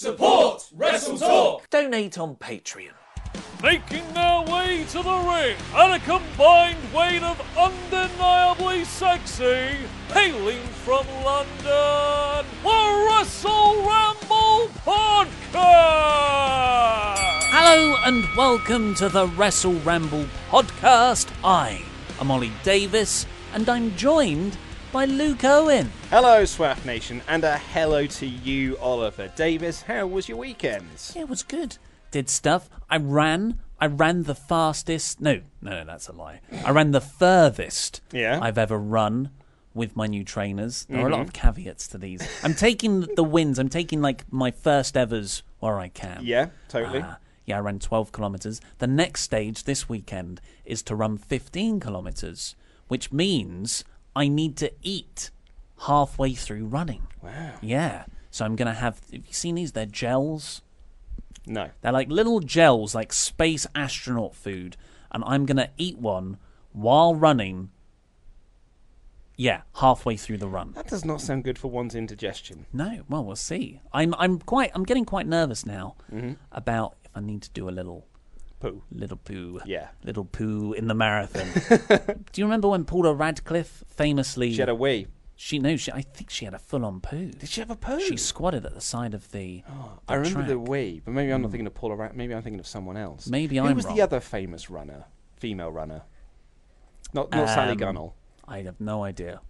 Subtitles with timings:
[0.00, 1.68] Support Wrestle Talk.
[1.70, 2.92] Donate on Patreon.
[3.60, 9.76] Making their way to the ring at a combined weight of undeniably sexy,
[10.14, 15.56] hailing from London, the Wrestle Ramble Podcast!
[17.50, 21.28] Hello and welcome to the Wrestle Ramble Podcast.
[21.42, 21.82] I
[22.20, 24.56] am Ollie Davis and I'm joined
[24.92, 25.90] by Luke Owen.
[26.10, 29.82] Hello, Swaff Nation, and a hello to you, Oliver Davis.
[29.82, 30.86] How was your weekend?
[31.14, 31.76] Yeah, it was good.
[32.10, 32.70] Did stuff.
[32.88, 33.58] I ran.
[33.80, 35.20] I ran the fastest.
[35.20, 36.40] No, no, no, that's a lie.
[36.64, 38.38] I ran the furthest Yeah.
[38.42, 39.30] I've ever run
[39.74, 40.86] with my new trainers.
[40.88, 41.28] There are a lot Mm-hmm.
[41.28, 42.26] of caveats to these.
[42.42, 43.58] I'm taking the wins.
[43.58, 46.20] I'm taking like my first evers where I can.
[46.24, 47.02] Yeah, totally.
[47.02, 48.60] Uh, yeah, I ran 12 kilometers.
[48.78, 52.56] The next stage this weekend is to run 15 kilometers,
[52.88, 53.84] which means
[54.18, 55.30] I need to eat
[55.86, 57.06] halfway through running.
[57.22, 57.52] wow.
[57.62, 58.04] Yeah.
[58.30, 59.00] So I'm going to have.
[59.12, 59.72] Have you seen these?
[59.72, 60.62] They're gels.
[61.46, 61.70] No.
[61.80, 64.76] They're like little gels, like space astronaut food.
[65.12, 66.36] And I'm going to eat one
[66.72, 67.70] while running.
[69.36, 70.72] Yeah, halfway through the run.
[70.72, 72.66] That does not sound good for one's indigestion.
[72.72, 73.80] No, well, we'll see.
[73.92, 76.32] I'm, I'm quite, I'm getting quite nervous now Mm-hmm.
[76.50, 78.04] about if I need to do a little
[78.60, 78.82] Poo.
[78.90, 79.60] little poo.
[79.64, 79.88] Yeah.
[80.04, 81.46] Little poo in the marathon.
[82.32, 85.06] Do you remember when Paula Radcliffe famously She had a wee.
[85.36, 87.30] she no, she I think she had a full on poo.
[87.30, 88.00] Did she have a poo?
[88.00, 89.62] She squatted at the side of the,
[90.08, 90.68] I the remember the track.
[90.68, 92.16] wee, but maybe I'm not thinking of Paula Rat.
[92.16, 93.28] Maybe I'm thinking of someone else.
[93.28, 93.94] Maybe Who I'm Who was wrong.
[93.96, 95.04] the other famous runner?
[95.36, 96.02] Female runner.
[97.14, 98.12] Not not Sally Um, Gunnell.
[98.48, 99.40] I have no idea.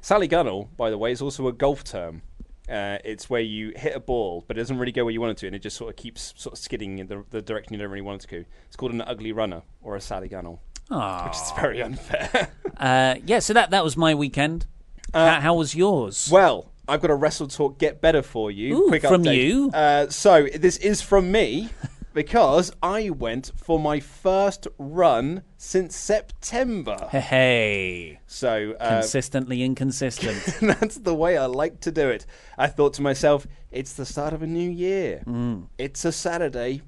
[0.00, 2.22] Sally Gunnell, by the way, is also a golf term.
[2.68, 5.32] Uh, it's where you hit a ball, but it doesn't really go where you want
[5.32, 7.72] it to, and it just sort of keeps sort of skidding in the, the direction
[7.74, 8.44] you don't really want it to go.
[8.66, 10.58] It's called an ugly runner or a Sally Gunnell,
[10.90, 12.50] Ah, which is very unfair.
[12.76, 13.40] uh, yeah.
[13.40, 14.66] So that that was my weekend.
[15.12, 16.28] how, how was yours?
[16.30, 18.76] well, I've got a Wrestle Talk Get Better for you.
[18.76, 19.36] Ooh, Quick from update.
[19.42, 19.70] you?
[19.74, 21.68] Uh, so this is from me
[22.12, 27.08] because I went for my first run since September.
[27.10, 28.20] Hey, hey.
[28.26, 30.58] So uh, consistently inconsistent.
[30.80, 32.26] that's the way I like to do it.
[32.58, 35.22] I thought to myself, it's the start of a new year.
[35.26, 35.68] Mm.
[35.78, 36.82] It's a Saturday.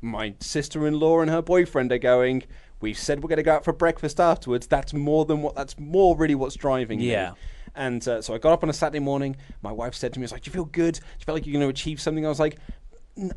[0.00, 2.44] My sister in law and her boyfriend are going.
[2.80, 4.66] We've said we're going to go out for breakfast afterwards.
[4.66, 5.54] That's more than what.
[5.54, 7.30] That's more really what's driving Yeah.
[7.30, 7.36] me.
[7.74, 9.36] And uh, so I got up on a Saturday morning.
[9.62, 10.94] My wife said to me, "I was like, do you feel good?
[10.94, 12.60] Do you feel like you're going to achieve something?" I was like, "N-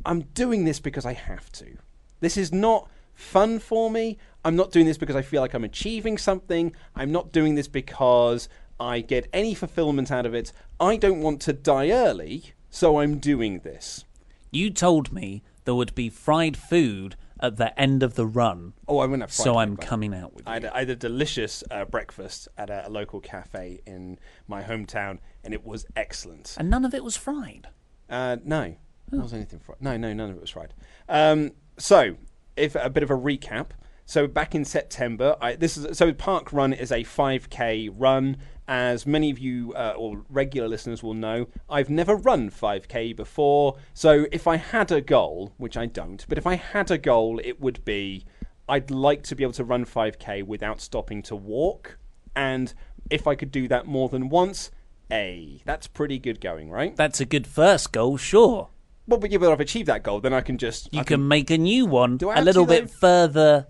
[0.06, 1.78] "I'm doing this because I have to.
[2.20, 4.18] This is not fun for me.
[4.46, 6.74] I'm not doing this because I feel like I'm achieving something.
[6.96, 10.52] I'm not doing this because I get any fulfillment out of it.
[10.80, 14.06] I don't want to die early, so I'm doing this."
[14.54, 19.00] you told me there would be fried food at the end of the run, Oh,
[19.00, 19.32] I wouldn't have.
[19.32, 22.48] Fried so I'm coming out with I had, a, I had a delicious uh, breakfast
[22.58, 24.18] at a, a local cafe in
[24.48, 26.56] my hometown, and it was excellent.
[26.58, 27.68] And none of it was fried.
[28.10, 28.76] Uh, no,
[29.10, 29.82] there was anything fried.
[29.82, 30.74] No, no, none of it was fried.
[31.08, 32.16] Um, so,
[32.56, 33.68] if a bit of a recap.
[34.06, 38.38] So back in September, I, this is so Park Run is a 5k run.
[38.68, 43.78] As many of you uh, or regular listeners will know, I've never run 5k before.
[43.94, 47.40] So if I had a goal, which I don't, but if I had a goal,
[47.44, 48.26] it would be
[48.68, 51.98] I'd like to be able to run 5k without stopping to walk.
[52.36, 52.74] And
[53.10, 54.72] if I could do that more than once,
[55.12, 56.96] a that's pretty good going, right?
[56.96, 58.70] That's a good first goal, sure.
[59.08, 61.28] Well, but yeah, but I've achieved that goal, then I can just You I can
[61.28, 62.94] make a new one Do I a little bit though?
[62.94, 63.68] further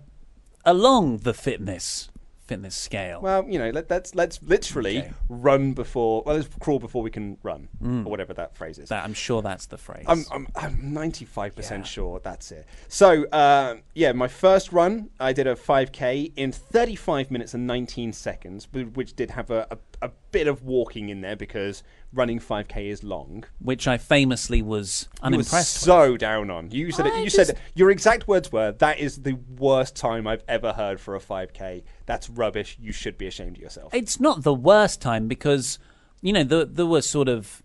[0.64, 2.08] along the fitness
[2.46, 3.22] fitness scale.
[3.22, 5.12] Well, you know, let, let's let's literally Okay.
[5.30, 6.22] run before.
[6.26, 8.90] Well, let's crawl before we can run, or whatever that phrase is.
[8.90, 10.04] that, I'm sure that's the phrase.
[10.06, 11.56] I'm I'm I'm 95 Yeah.
[11.56, 12.66] percent sure that's it.
[12.88, 18.12] So uh, yeah, my first run, I did a 5k in 35 minutes and 19
[18.12, 22.88] seconds, which did have a, a, a bit of walking in there because running 5k
[22.90, 23.44] is long.
[23.58, 25.84] which I famously was You were unimpressed with.
[25.84, 26.70] so down on.
[26.70, 30.26] You said it, you just- said your exact words were that is the worst time
[30.26, 31.82] I've ever heard for a 5k.
[32.06, 32.76] That's rubbish.
[32.80, 33.92] You should be ashamed of yourself.
[33.94, 35.78] It's not the worst time because
[36.22, 37.62] you know there there were sort of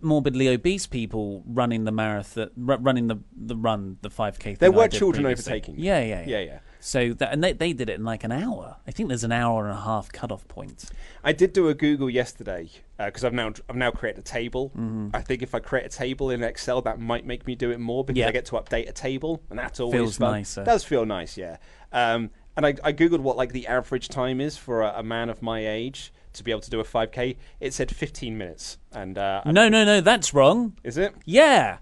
[0.00, 4.54] morbidly obese people running the marathon, running the the run, the five k.
[4.54, 5.84] There were children overtaking you.
[5.84, 6.58] Yeah, yeah, yeah, Yeah, yeah.
[6.86, 8.76] So that, and they they did it in like an hour.
[8.86, 10.84] I think there's an hour and a half cutoff point.
[11.24, 14.68] I did do a Google yesterday because I've now I've now created a table.
[14.76, 15.08] Mm-hmm.
[15.14, 17.80] I think if I create a table in Excel, that might make me do it
[17.80, 18.28] more because Yeah.
[18.28, 20.32] I get to update a table, and that's always Feels fun.
[20.32, 20.62] nicer.
[20.62, 21.56] Does feel nice, yeah.
[21.90, 25.30] Um, and I, I googled what like the average time is for a, a man
[25.30, 27.36] of my age to be able to do a 5k.
[27.60, 30.76] It said 15 minutes, and uh, No, no, no, that's wrong.
[30.84, 31.14] is it?
[31.24, 31.78] Yeah,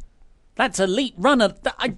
[0.54, 1.48] that's elite runner.
[1.48, 1.96] That- I,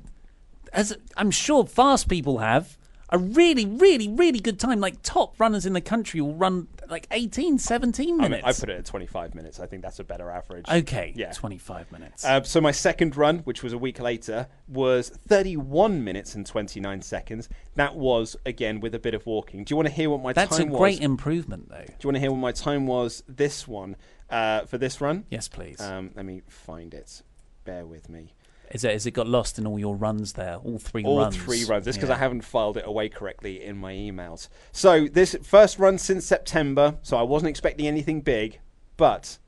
[0.72, 2.78] as I'm sure fast people have
[3.10, 4.80] a really, really, really good time.
[4.80, 8.46] Like top runners in the country will run like 18, 17 I, mean, minutes.
[8.46, 9.60] I put it at 25 minutes.
[9.60, 10.66] I think that's a better average.
[10.68, 11.32] Okay, Yeah.
[11.32, 12.24] 25 minutes.
[12.24, 17.02] Uh, so my second run, which was a week later, was 31 minutes and 29
[17.02, 17.48] seconds.
[17.74, 19.64] That was again with a bit of walking.
[19.64, 20.78] Do you want to hear what my That's a time was?
[20.78, 21.84] great improvement, though.
[21.86, 23.96] Do you want to hear what my time was this one
[24.30, 25.24] uh, for this run?
[25.30, 25.80] Yes, please.
[25.80, 27.22] Um, let me find it.
[27.64, 28.34] Bear with me.
[28.72, 28.92] Is it?
[28.92, 30.56] Has it got lost in all your runs there?
[30.56, 31.36] All three All runs.
[31.36, 31.84] three runs.
[31.84, 32.16] This because Yeah.
[32.16, 34.48] I haven't filed it away correctly in my emails.
[34.72, 36.96] So this first run since September.
[37.02, 38.60] So I wasn't expecting anything big,
[38.96, 39.38] but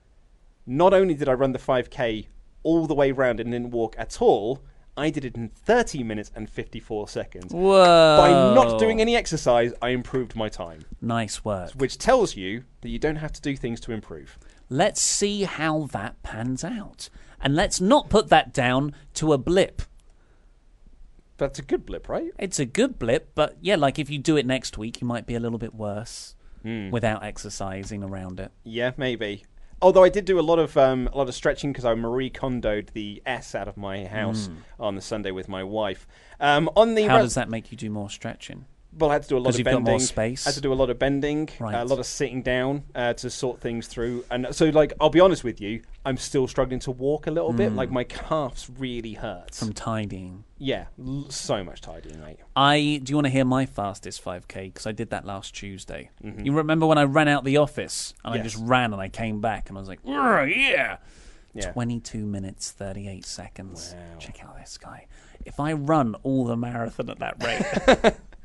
[0.66, 2.26] not only did I run the 5k
[2.62, 4.60] all the way round and didn't walk at all,
[4.98, 7.52] I did it in 30 minutes and 54 seconds.
[7.52, 8.16] Whoa!
[8.18, 11.72] By not doing any exercise, I improved my time, Nice work.
[11.72, 14.38] which tells you that you don't have to do things to improve.
[14.70, 17.10] Let's see how that pans out,
[17.40, 19.82] and let's not put that down to a blip.
[21.38, 22.30] That's a good blip, right?
[22.38, 25.26] It's a good blip, but yeah, like if you do it next week, you might
[25.26, 26.90] be a little bit worse Hmm.
[26.90, 28.50] without exercising around it.
[28.64, 29.44] Yeah, maybe.
[29.82, 32.30] Although I did do a lot of um, a lot of stretching because I Marie
[32.30, 34.48] Kondoed the S out of my house
[34.80, 36.06] on the Sunday with my wife.
[36.40, 37.02] Um, on the.
[37.04, 38.64] How re- does that make you do more stretching?
[38.98, 39.92] Well, I had to do a lot of you've got bending.
[39.92, 40.46] more space?
[40.46, 41.74] I had to do a lot of bending, Right.
[41.74, 44.24] a lot of sitting down uh, to sort things through.
[44.30, 47.52] And so, like, I'll be honest with you, I'm still struggling to walk a little
[47.52, 47.72] bit.
[47.72, 49.54] Like my calves really hurt.
[49.54, 50.44] From tidying.
[50.58, 52.38] yeah, l- so much tidying, mate.
[52.54, 56.10] I do you want to hear my fastest 5k because I did that last Tuesday.
[56.24, 56.44] Mm-hmm.
[56.46, 59.40] You remember when I ran out the office and I just ran and I came
[59.40, 60.96] back and I was like, yeah.
[61.54, 61.72] Yeah.
[61.72, 63.94] 22 minutes 38 seconds.
[63.96, 64.18] Wow.
[64.18, 65.06] Check out this guy.
[65.46, 68.14] If I run all the marathon at that rate,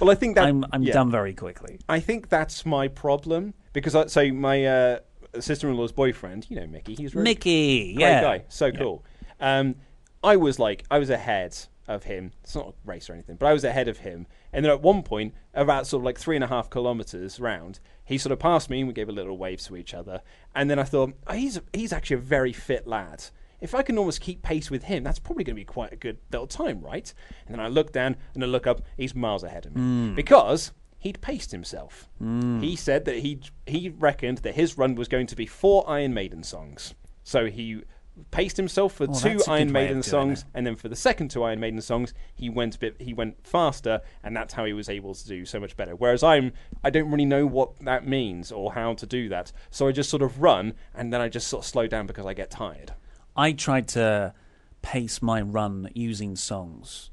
[0.00, 0.92] Well, I think that I'm I'm yeah.
[0.92, 1.78] done very quickly.
[1.88, 4.98] I think that's my problem because I, so my uh,
[5.38, 8.72] sister-in-law's boyfriend, you know Mickey, he's really Mickey, great yeah, guy, so Yeah.
[8.78, 9.04] cool.
[9.40, 9.76] Um,
[10.24, 11.56] I was like, I was ahead
[11.88, 12.32] of him.
[12.42, 14.26] It's not a race or anything, but I was ahead of him.
[14.52, 17.78] And then at one point, about sort of like three and a half kilometers round,
[18.04, 20.22] he sort of passed me, and we gave a little wave to each other.
[20.54, 23.24] And then I thought, oh, he's he's actually a very fit lad.
[23.60, 25.96] If I can almost keep pace with him, that's probably going to be quite a
[25.96, 27.12] good little time, right?
[27.46, 29.80] And then I look down and I look up, he's miles ahead of me
[30.14, 32.08] because he'd paced himself.
[32.20, 36.12] He said that he he reckoned that his run was going to be four Iron
[36.14, 36.94] Maiden songs.
[37.24, 37.82] So he
[38.30, 40.46] paced himself for Oh, two Iron good way of Maiden songs, it.
[40.54, 43.46] and then for the second two Iron Maiden songs, he went a bit he went
[43.46, 45.94] faster, and that's how he was able to do so much better.
[45.96, 46.52] Whereas I'm
[46.84, 50.08] I don't really know what that means or how to do that, so I just
[50.10, 52.92] sort of run, and then I just sort of slow down because I get tired.
[53.36, 54.34] I tried to
[54.82, 57.10] pace my run using songs.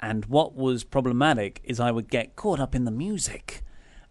[0.00, 3.62] And what was problematic is I would get caught up in the music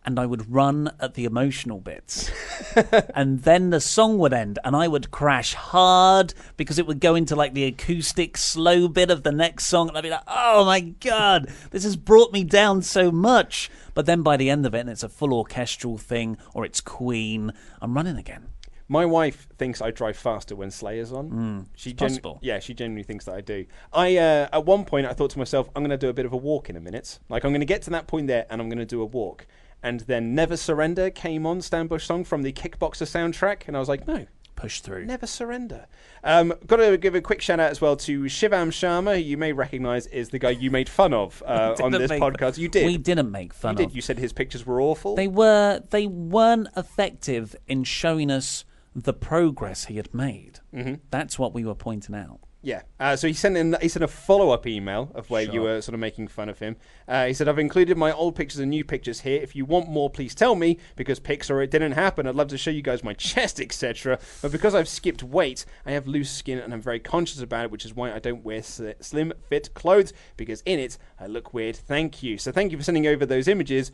[0.05, 2.31] and I would run at the emotional bits.
[3.15, 7.15] and then the song would end and I would crash hard because it would go
[7.15, 10.65] into like the acoustic slow bit of the next song and I'd be like, "Oh
[10.65, 14.73] my god, this has brought me down so much." But then by the end of
[14.73, 18.47] it and it's a full orchestral thing or it's Queen, I'm running again.
[18.87, 21.67] My wife thinks I drive faster when Slayer's on.
[21.75, 22.39] she it's possible.
[22.41, 23.65] Yeah, she genuinely thinks that I do.
[23.91, 26.25] I uh, at one point I thought to myself, I'm going to do a bit
[26.25, 27.19] of a walk in a minute.
[27.29, 29.05] Like I'm going to get to that point there, and I'm going to do a
[29.05, 29.47] walk.
[29.81, 33.81] And then Never Surrender came on, Stan Bush song from the Kickboxer soundtrack, and I
[33.81, 35.05] was like, no, Push through.
[35.05, 35.87] Never surrender.
[36.23, 39.35] Um, got to give a quick shout out as well to Shivam Sharma, who you
[39.35, 42.57] may recognise is the guy you made fun of uh, on this podcast.
[42.57, 42.85] You did.
[42.85, 43.89] We didn't make fun you of.
[43.89, 43.95] did.
[43.95, 45.15] You said his pictures were awful.
[45.15, 48.63] They were they weren't effective in showing us
[48.95, 50.59] the progress he had made.
[50.73, 50.95] Mm-hmm.
[51.09, 52.39] That's what we were pointing out.
[52.65, 52.83] Yeah.
[52.97, 55.81] Uh, so he sent in he sent a follow up email of where you were
[55.81, 56.77] sort of making fun of him.
[57.09, 59.41] Uh, he said, "I've included my old pictures and new pictures here.
[59.41, 62.25] If you want more, please tell me because pics or it didn't happen.
[62.25, 64.17] I'd love to show you guys my chest, etc.
[64.41, 67.71] But because I've skipped weight, I have loose skin and I'm very conscious about it,
[67.71, 71.53] which is why I don't wear sli- slim fit clothes because in it I look
[71.53, 71.75] weird.
[71.75, 72.37] Thank you.
[72.37, 73.91] So thank you for sending over those images."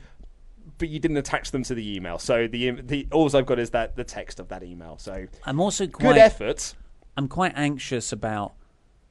[0.79, 2.17] But you didn't attach them to the email.
[2.17, 4.97] So the the all I've got is that the text of that email.
[4.97, 6.73] So I'm also good quite effort.
[7.15, 8.53] I'm quite anxious about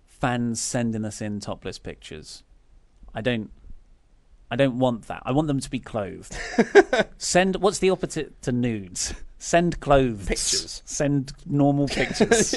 [0.04, 2.42] fans sending us in topless pictures.
[3.14, 3.50] I don't
[4.50, 5.22] I don't want that.
[5.24, 6.36] I want them to be clothed.
[7.18, 9.14] Send what's the opposite to nudes?
[9.38, 10.26] Send clothes.
[10.26, 10.82] Pictures.
[10.84, 12.54] Send normal pictures.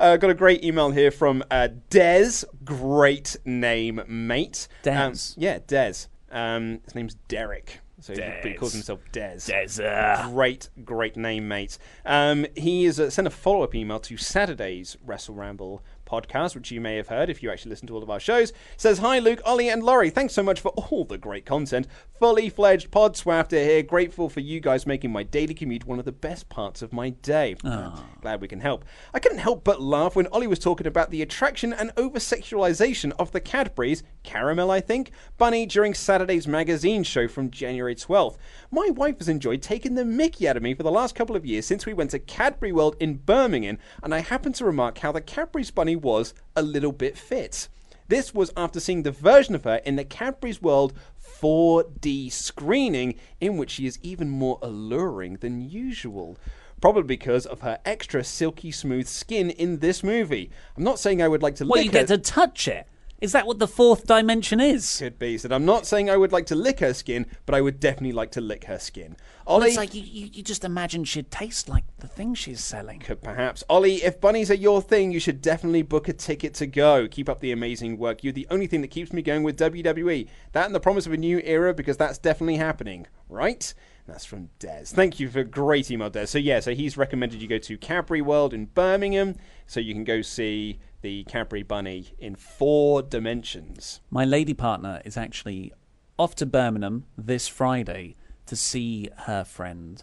[0.00, 2.44] Uh, got a great email here from uh, Des.
[2.64, 4.66] Great name, mate.
[4.82, 4.90] Des.
[4.90, 5.94] Um, yeah, Des.
[6.32, 7.78] Um, his name's Derek.
[8.02, 9.38] So he- but he calls himself Des.
[9.46, 9.80] Des.
[10.28, 11.78] Great, great name, mate.
[12.04, 15.82] Um, he has uh, sent a follow up email to Saturday's Wrestle Ramble
[16.12, 18.52] podcast, which you may have heard if you actually listen to all of our shows.
[18.76, 20.10] Says, Hi, Luke, Ollie, and Laurie.
[20.10, 21.86] Thanks so much for all the great content.
[22.18, 23.82] Fully fledged pod swafter here.
[23.82, 27.10] Grateful for you guys making my daily commute one of the best parts of my
[27.10, 27.56] day.
[27.64, 28.04] Ah.
[28.20, 28.84] Glad we can help.
[29.14, 33.12] I couldn't help but laugh when Ollie was talking about the attraction and over sexualization
[33.18, 38.36] of the Cadbury's, Caramel, I think, bunny during Saturday's magazine show from January 12th.
[38.70, 41.46] My wife has enjoyed taking the mickey out of me for the last couple of
[41.46, 45.12] years since we went to Cadbury World in Birmingham, and I happened to remark how
[45.12, 47.68] the Cadbury's bunny was a little bit fit.
[48.08, 50.92] This was after seeing the version of her in the Cadbury's World
[51.40, 56.36] 4D screening, in which she is even more alluring than usual.
[56.80, 60.50] Probably because of her extra silky smooth skin in this movie.
[60.76, 61.98] I'm not saying I would like to lick you her.
[61.98, 62.86] get to touch it?
[63.22, 64.98] Is that what the fourth dimension is?
[64.98, 65.38] Could be.
[65.38, 68.10] Said I'm not saying I would like to lick her skin, but I would definitely
[68.10, 69.16] like to lick her skin.
[69.46, 72.60] Well, Ollie, it's like you, you, you just imagine she'd taste like the thing she's
[72.64, 72.98] selling.
[72.98, 73.62] could perhaps.
[73.70, 77.06] Ollie, if bunnies are your thing, you should definitely book a ticket to go.
[77.08, 78.24] Keep up the amazing work.
[78.24, 80.26] You're the only thing that keeps me going with WWE.
[80.50, 83.72] That and the promise of a new era, because that's definitely happening, right?
[84.08, 84.86] That's from Des.
[84.86, 86.26] Thank you for a great email, Des.
[86.26, 89.36] So yeah, so he's recommended you go to Cadbury World in Birmingham,
[89.68, 94.00] so you can go see the Cadbury Bunny in four dimensions.
[94.10, 95.72] My lady partner is actually
[96.18, 98.14] off to Birmingham this Friday
[98.46, 100.02] to see her friend.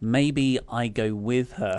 [0.00, 1.78] Maybe I go with her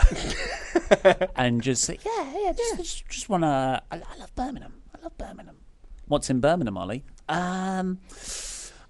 [1.36, 3.81] and just say, yeah, yeah, just, just, just want to.
[3.91, 4.81] I, I love Birmingham.
[4.95, 5.57] I love Birmingham.
[6.07, 7.03] What's in Birmingham, Ollie?
[7.27, 8.00] Um,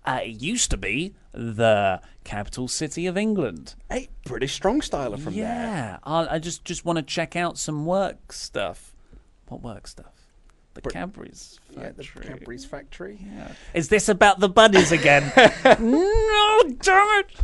[0.06, 3.76] uh, it used to be the capital city of England.
[3.90, 5.44] Hey, British strong styler from there.
[5.44, 8.93] yeah, I, I just just want to check out some work stuff.
[9.48, 10.14] What work stuff?
[10.74, 11.84] The Cadbury's factory.
[11.84, 12.04] Yeah, the.
[12.04, 13.28] Cadbury's factory.
[13.74, 15.32] Is this about the bunnies again?
[15.80, 17.36] no, damn it!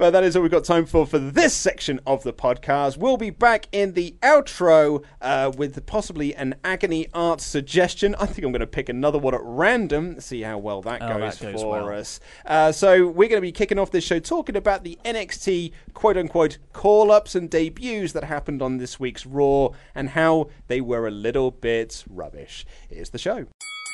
[0.00, 2.96] Well, that is all we've got time for for this section of the podcast.
[2.96, 8.14] We'll be back in the outro uh, with possibly an agony art suggestion.
[8.14, 11.18] I think I'm going to pick another one at random, see how well that Oh,
[11.18, 11.88] goes, that goes for well.
[11.90, 12.18] us.
[12.46, 16.16] Uh, so, we're going to be kicking off this show talking about the NXT quote
[16.16, 21.06] unquote call ups and debuts that happened on this week's Raw and how they were
[21.06, 22.64] a little bit rubbish.
[22.88, 23.44] Here's the show.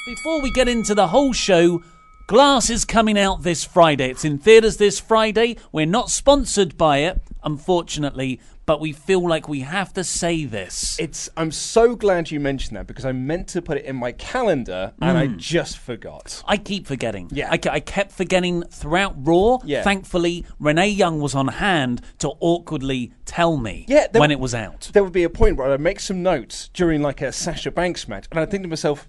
[0.06, 1.82] Before we get into the whole show,
[2.26, 4.11] Glass is coming out this Friday.
[4.11, 5.56] It's in theatres this Friday.
[5.71, 10.99] We're not sponsored by it, unfortunately, but we feel like we have to say this.
[10.99, 11.30] It's.
[11.37, 14.92] I'm so glad you mentioned that because I meant to put it in my calendar
[15.00, 15.37] and I mm.
[15.37, 16.42] just forgot.
[16.49, 17.28] I keep forgetting.
[17.30, 17.49] Yeah.
[17.49, 19.59] I, I kept forgetting throughout Raw.
[19.64, 19.85] Yeah.
[19.85, 24.52] Thankfully, Renee Young was on hand to awkwardly tell me Yeah, there- when it was
[24.52, 24.90] out.
[24.92, 28.09] there would be a point where I'd make some notes during like a Sasha Banks
[28.09, 29.09] match, and I'd think to myself,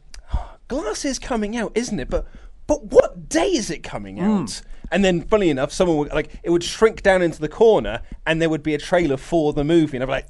[0.68, 2.28] "Glass is coming out, isn't it?" But
[2.68, 4.24] but what day is it coming hmm.
[4.24, 4.62] out?
[4.92, 8.42] And then, funny enough, someone would like it would shrink down into the corner, and
[8.42, 10.30] there would be a trailer for the movie, and I'd be like,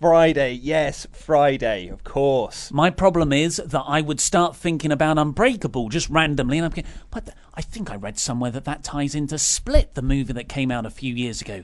[0.00, 5.90] "Friday, yes, Friday, of course." My problem is that I would start thinking about Unbreakable
[5.90, 9.38] just randomly, and I'm going, but I think I read somewhere that that ties into
[9.38, 11.62] Split, the movie that came out a few years ago.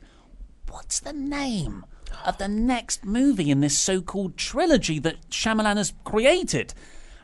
[0.70, 1.86] What's the name
[2.26, 6.74] of the next movie in this so-called trilogy that Shyamalan has created?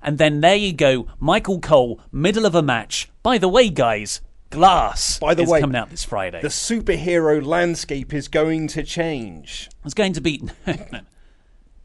[0.04, 3.10] And then there you go, Michael Cole, middle of a match.
[3.22, 4.20] By the way, guys,
[4.50, 6.42] Glass By the is way, coming out this Friday.
[6.42, 9.70] The superhero landscape is going to change.
[9.82, 10.42] It's going to be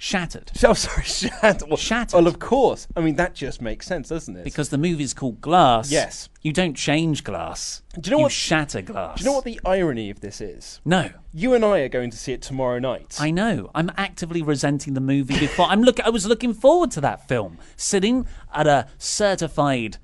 [0.01, 0.49] shattered.
[0.63, 1.67] Oh, sorry, Shattered.
[1.67, 2.13] Well, Shattered.
[2.13, 2.87] Well, of course.
[2.95, 4.43] I mean, that just makes sense, doesn't it?
[4.45, 5.91] Because the movie's called Glass.
[5.91, 6.29] Yes.
[6.41, 7.81] You don't change glass.
[7.99, 9.17] Do you know what- shatter glass.
[9.17, 10.79] Do you know what the irony of this is?
[10.85, 11.09] No.
[11.33, 13.17] You and I are going to see it tomorrow night.
[13.19, 13.69] I know.
[13.75, 15.65] I'm actively resenting the movie before.
[15.65, 15.99] I'm look.
[15.99, 19.97] I was looking forward to that film, sitting at a certified,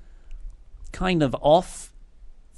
[0.92, 1.85] kind of off,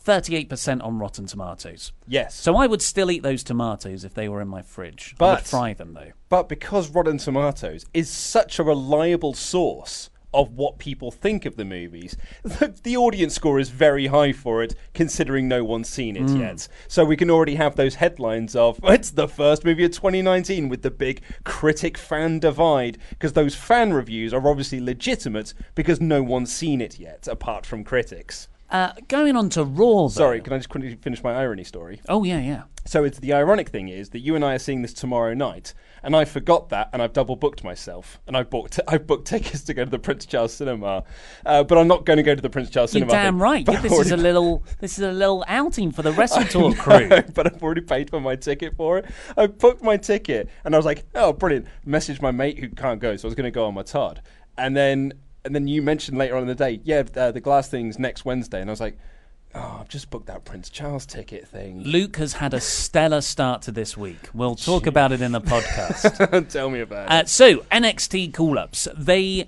[0.08, 1.92] thirty-eight percent on Rotten Tomatoes.
[2.06, 2.34] yes.
[2.34, 5.14] So I would still eat those tomatoes if they were in my fridge.
[5.18, 6.12] But, I would fry them though.
[6.30, 11.64] But because Rotten Tomatoes is such a reliable source of what people think of the
[11.66, 16.30] movies, the, the audience score is very high for it, considering no one's seen it
[16.30, 16.40] hmm.
[16.40, 16.68] yet.
[16.86, 20.80] So we can already have those headlines of it's the first movie of 2019 with
[20.80, 26.50] the big critic fan divide, because those fan reviews are obviously legitimate because no one's
[26.50, 28.48] seen it yet, apart from critics.
[28.70, 30.02] Uh, going on to Raw.
[30.02, 30.08] Though.
[30.08, 32.00] Sorry, can I just quickly finish my irony story?
[32.08, 32.64] Oh yeah, yeah.
[32.84, 35.75] So it's the ironic thing is that you and I are seeing this tomorrow night,
[36.02, 39.62] and I forgot that, and I've double booked myself, and I've booked I've booked tickets
[39.64, 41.04] to go to the Prince Charles Cinema,
[41.46, 43.12] uh, but I'm not going to go to the Prince Charles You're Cinema.
[43.12, 43.68] damn thing, right.
[43.68, 47.08] Yeah, this is a little this is a little outing for the Wrestle Talk crew.
[47.34, 49.06] but I've already paid for my ticket for it.
[49.37, 53.00] I booked my ticket, and I was like, "Oh, brilliant!" Message my mate who can't
[53.00, 54.20] go, so I was going to go on my Todd,
[54.58, 55.12] and then
[55.49, 58.25] and then you mentioned later on in the day, yeah, uh, the glass thing's next
[58.25, 58.97] Wednesday, and I was like,
[59.55, 63.62] "Oh, I've just booked that Prince Charles ticket thing." Luke has had a stellar start
[63.62, 64.28] to this week.
[64.35, 66.49] We'll talk about it in the podcast.
[66.50, 67.28] Tell me about Uh, it.
[67.28, 68.87] so NXT call ups.
[68.97, 69.47] They,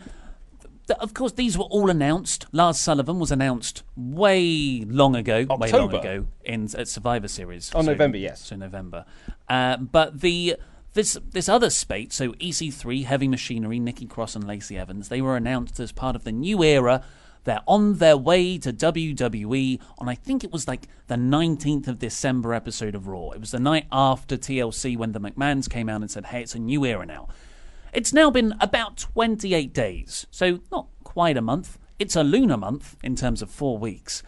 [0.87, 2.47] th- of course, these were all announced.
[2.53, 5.99] Lars Sullivan was announced way long ago, way long October.
[5.99, 7.71] ago in at Survivor Series.
[7.75, 8.41] Oh, November, yes.
[8.47, 9.05] So November.
[9.49, 10.57] Uh, but the
[10.93, 15.37] this this other spate, so EC3, Heavy Machinery, Nikki Cross, and Lacey Evans, they were
[15.37, 17.03] announced as part of the new era.
[17.45, 21.99] They're on their way to WWE on, I think it was like the 19th of
[21.99, 23.31] December episode of Raw.
[23.31, 26.55] It was the night after TLC when the McMahons came out and said, hey, it's
[26.55, 27.29] a new era now.
[27.95, 31.79] It's now been about 28 days, so not quite a month.
[31.99, 34.23] It's a lunar month in terms of four weeks.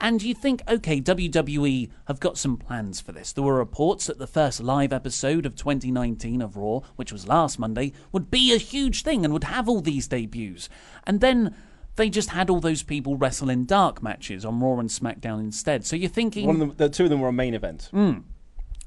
[0.00, 3.32] And you think, okay, WWE have got some plans for this.
[3.32, 7.58] There were reports that the first live episode of 2019 of Raw, which was last
[7.58, 10.68] Monday, would be a huge thing and would have all these debuts.
[11.06, 11.54] And then
[11.96, 15.86] they just had all those people wrestle in dark matches on Raw and SmackDown instead.
[15.86, 17.88] So you're thinking, One of them, the two of them were on main event.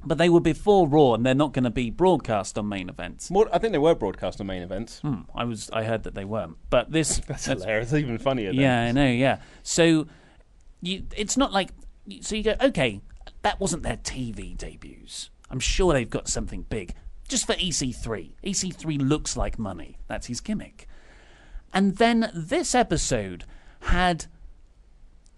[0.05, 3.31] but they were before Raw and they're not going to be broadcast on main events.
[3.31, 4.99] More, I think they were broadcast on main events.
[4.99, 6.57] Hmm, I was, I heard that they weren't.
[6.69, 7.93] But this, That's hilarious.
[7.93, 8.51] It's even funnier.
[8.51, 9.07] Yeah, I know.
[9.09, 9.39] Yeah.
[9.63, 10.07] So
[10.81, 11.71] you, it's not like
[12.21, 13.01] so you go, okay,
[13.41, 15.29] that wasn't their TV debuts.
[15.49, 16.93] I'm sure they've got something big
[17.27, 18.31] just for EC3.
[18.43, 19.97] EC3 looks like money.
[20.07, 20.87] That's his gimmick.
[21.73, 23.45] And then this episode
[23.81, 24.25] had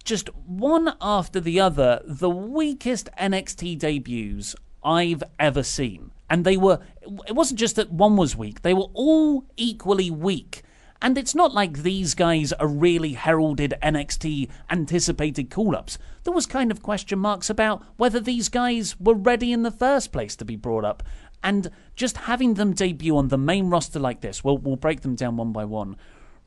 [0.03, 6.11] just one after the other the weakest NXT debuts I've ever seen.
[6.29, 6.79] And they were,
[7.27, 10.61] it wasn't just that one was weak, they were all equally weak.
[11.01, 15.97] And it's not like these guys are really heralded NXT anticipated call ups.
[16.23, 20.11] There was kind of question marks about whether these guys were ready in the first
[20.11, 21.01] place to be brought up.
[21.41, 25.15] And just having them debut on the main roster like this, we'll, we'll break them
[25.15, 25.95] down one by one,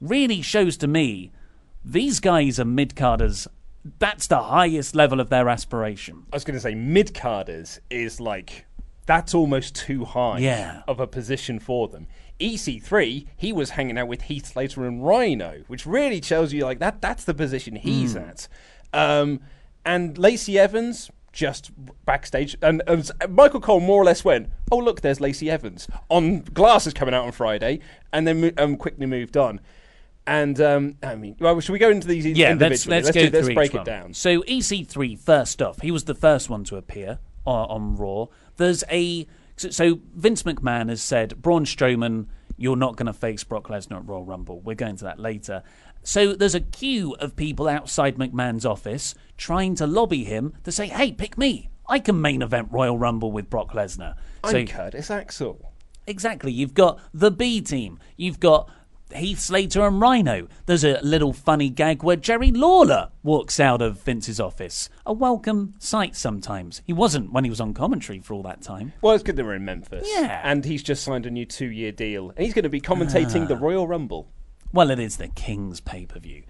[0.02, 1.32] really shows to me
[1.82, 3.48] these guys are mid carders.
[3.98, 6.24] That's the highest level of their aspiration.
[6.30, 8.66] I was going to say mid carders is like
[9.06, 10.82] that's almost too high Yeah.
[10.86, 12.06] of a position for them.
[12.42, 16.78] EC3, he was hanging out with Heath Slater and Rhino, which really tells you like
[16.80, 18.48] that that's the position he's at.
[18.92, 19.40] Um,
[19.84, 21.70] and Lacey Evans just
[22.04, 26.40] backstage, and, and Michael Cole more or less went, "Oh look, there's Lacey Evans on
[26.40, 27.80] glasses coming out on Friday,"
[28.12, 29.60] and then um, quickly moved on.
[30.26, 32.96] And um, I mean, well, should we go into these Yeah, let's individually?
[32.96, 34.14] let's, go do, let's break it down.
[34.14, 38.26] So EC3 first off, he was the first one to appear on, on Raw.
[38.56, 39.26] There's a
[39.56, 43.96] so, so Vince McMahon has said Braun Strowman, you're not going to face Brock Lesnar
[43.96, 44.60] at Royal Rumble.
[44.60, 45.62] We're going to that later.
[46.02, 50.88] So there's a queue of people outside McMahon's office trying to lobby him to say,
[50.88, 51.70] "Hey, pick me.
[51.88, 55.72] I can main event Royal Rumble with Brock Lesnar." So I'm Curtis Axel.
[56.06, 56.50] Exactly.
[56.52, 57.98] You've got the B team.
[58.16, 58.68] You've got
[59.14, 60.48] Heath Slater and Rhino.
[60.66, 64.88] There's a little funny gag where Jerry Lawler walks out of Vince's office.
[65.06, 66.82] A welcome sight sometimes.
[66.86, 68.92] He wasn't when he was on commentary for all that time.
[69.02, 70.08] Well, it's good they were in Memphis.
[70.12, 70.40] Yeah.
[70.44, 72.30] And he's just signed a new two year deal.
[72.30, 73.46] And he's going to be commentating Ah.
[73.46, 74.28] the Royal Rumble.
[74.72, 76.44] Well, it is the King's pay per view.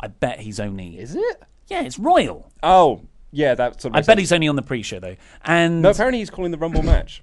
[0.00, 0.98] I bet he's only.
[0.98, 1.42] Is it?
[1.68, 2.50] Yeah, it's Royal.
[2.62, 4.20] Oh, yeah, that's I bet sense.
[4.20, 5.16] he's only on the pre show, though.
[5.44, 7.22] And No, apparently he's calling the Rumble match.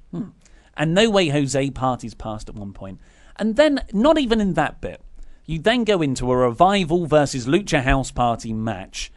[0.78, 3.00] and No Way Jose parties past at one point.
[3.38, 5.02] And then, not even in that bit,
[5.46, 9.12] you then go into a Revival versus Lucha House Party match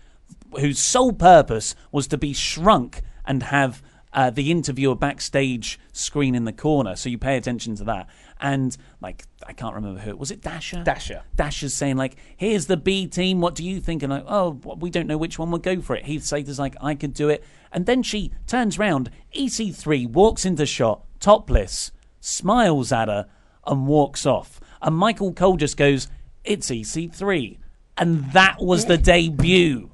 [0.59, 6.45] whose sole purpose was to be shrunk and have uh, the interviewer backstage screen in
[6.45, 8.09] the corner, so you pay attention to that.
[8.41, 10.17] And, like, I can't remember who.
[10.17, 10.83] Was it Dasha?
[10.85, 11.25] Dasha.
[11.37, 14.03] Dasha's saying, like, here's the B team, what do you think?
[14.03, 16.07] And, like, oh, we don't know which one will go for it.
[16.07, 17.45] Heath Slater's like, I could do it.
[17.73, 23.27] And then she turns round, EC3 walks into shot, topless, smiles at her,
[23.69, 24.61] and walks off.
[24.83, 26.09] And Michael Cole just goes,
[26.45, 27.59] it's EC3.
[27.97, 29.91] And that was the debut.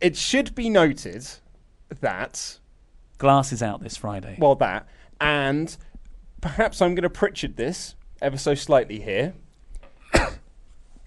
[0.00, 1.26] It should be noted
[2.00, 2.58] that,
[3.18, 4.36] Glass is out this Friday.
[4.38, 4.88] well, that,
[5.20, 5.76] and
[6.40, 9.34] perhaps I'm going to Pritchard this ever so slightly here.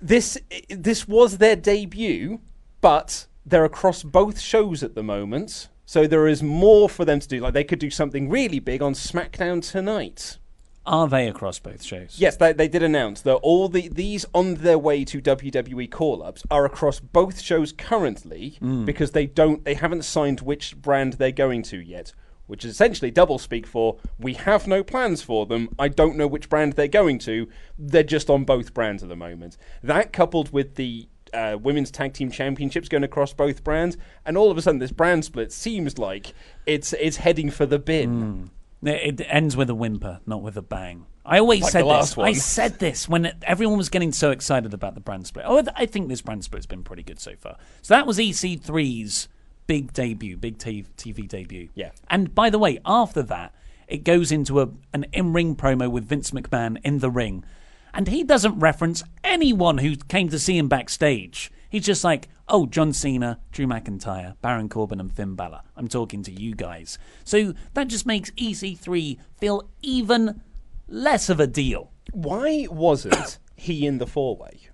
[0.01, 0.37] this
[0.69, 2.39] this was their debut,
[2.81, 7.27] but they're across both shows at the moment, so there is more for them to
[7.27, 7.39] do.
[7.39, 10.37] Like they could do something really big on SmackDown tonight.
[10.85, 12.15] Are they across both shows?
[12.19, 16.21] Yes, they, they did announce that all the these on their way to WWE call
[16.21, 21.31] ups are across both shows currently because they don't they haven't signed which brand they're
[21.31, 22.11] going to yet.
[22.45, 25.69] Which is essentially double speak for we have no plans for them.
[25.79, 27.47] I don't know which brand they're going to.
[27.79, 29.55] They're just on both brands at the moment.
[29.81, 34.51] That coupled with the uh, women's tag team championships going across both brands, and all
[34.51, 36.33] of a sudden this brand split seems like
[36.65, 38.21] it's it's heading for the bin.
[38.33, 38.49] It
[38.87, 41.05] it ends with a whimper, not with a bang.
[41.25, 42.17] I always Like said this.
[42.17, 42.27] one.
[42.27, 45.45] I said this when everyone was getting so excited about the brand split.
[45.47, 47.55] Oh, I think this brand split's been pretty good so far.
[47.81, 49.29] So that was EC3's
[49.67, 51.69] big debut, big t- TV debut.
[51.75, 51.91] Yeah.
[52.09, 53.53] And by the way, after that,
[53.87, 57.45] it goes into a an in-ring promo with Vince McMahon in the ring,
[57.93, 61.51] and he doesn't reference anyone who came to see him backstage.
[61.69, 65.61] He's just like, "Oh, John Cena, Drew McIntyre, Baron Corbin, and Finn Balor.
[65.75, 70.41] I'm talking to you guys." So that just makes EC3 feel even
[70.87, 71.91] less of a deal.
[72.11, 74.69] Why wasn't he in the four way?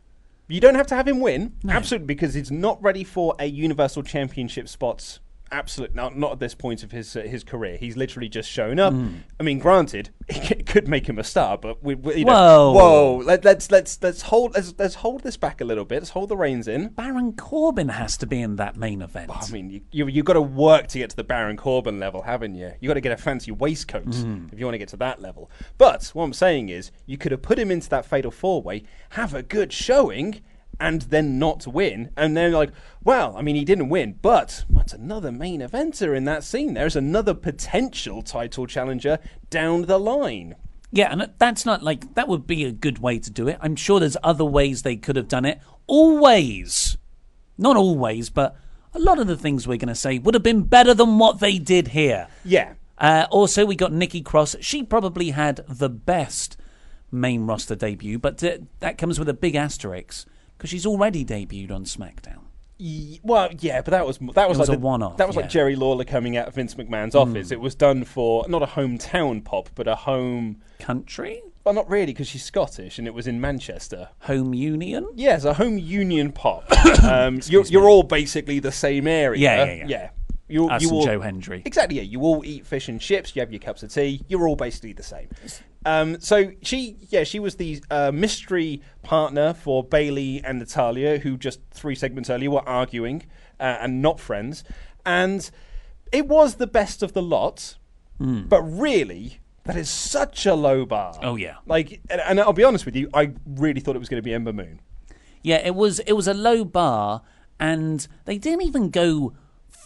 [0.48, 4.04] You don't have to have him win, absolutely, because he's not ready for a Universal
[4.04, 5.20] Championship spots.
[5.52, 6.16] Absolutely not.
[6.18, 7.78] Not at this point of his uh, his career.
[7.78, 8.94] He's literally just shown up.
[8.94, 9.18] Hmm.
[9.40, 12.74] I mean, granted, it could make him a star, but we, we, you know, Whoa.
[12.74, 13.18] whoa.
[13.26, 15.96] Let, let's let's let's hold let's, let's hold this back a little bit.
[16.02, 16.90] Let's hold the reins in.
[16.90, 19.32] Baron Corbin has to be in that main event.
[19.34, 22.22] I mean, you, you you've got to work to get to the Baron Corbin level,
[22.22, 22.72] haven't you?
[22.80, 24.48] You got to get a fancy waistcoat Hmm.
[24.52, 25.50] if you want to get to that level.
[25.78, 28.84] But what I'm saying is, you could have put him into that fatal four way,
[29.12, 30.42] have a good showing,
[30.80, 32.72] and then not win, and then like,
[33.04, 36.74] well, I mean, he didn't win, but what's another main eventer in that scene?
[36.74, 40.56] There's another potential title challenger down the line.
[40.92, 43.58] Yeah, and that's not like that would be a good way to do it.
[43.62, 45.60] I'm sure there's other ways they could have done it.
[45.86, 46.98] Always,
[47.58, 48.56] not always, but
[48.94, 51.40] a lot of the things we're going to say would have been better than what
[51.40, 52.28] they did here.
[52.44, 54.56] Yeah, Uh, also, we got Nikki Cross.
[54.62, 56.58] She probably had the best
[57.12, 60.28] main roster debut, but uh, that comes with a big asterisk
[60.60, 62.42] because she's already debuted on SmackDown.
[62.78, 65.26] Ye- Well, yeah, but that was that was, It was like a the- one-off, That
[65.28, 65.42] was yeah.
[65.44, 67.52] like Jerry Lawler coming out of Vince McMahon's office.
[67.52, 70.62] It was done for not a hometown pop, but a home.
[70.80, 71.42] Country?
[71.66, 74.10] Well, not really, because she's Scottish, and it was in Manchester.
[74.22, 75.08] Home Union?
[75.16, 76.64] Yes, a home union pop.
[77.04, 79.40] um, you're, you're all basically the same area.
[79.42, 80.10] Yeah, yeah, yeah.
[80.48, 81.62] You, Us you and all, Joe Hendry.
[81.66, 81.98] Exactly.
[81.98, 83.36] Yeah, you all eat fish and chips.
[83.36, 84.24] You have your cups of tea.
[84.30, 85.28] You're all basically the same.
[85.86, 91.38] Um, so she, yeah, she was the uh, mystery partner for Bayley and Natalya, who
[91.38, 93.24] just three segments earlier were arguing
[93.60, 94.64] uh, and not friends,
[95.06, 95.50] and
[96.12, 97.78] it was the best of the lot.
[98.20, 101.18] But really, that is such a low bar.
[101.22, 101.56] Oh, yeah.
[101.66, 104.26] Like, and, and I'll be honest with you, I really thought it was going to
[104.26, 104.82] be Ember Moon.
[105.42, 107.22] Yeah, it was it was a low bar,
[107.62, 109.34] and they didn't even go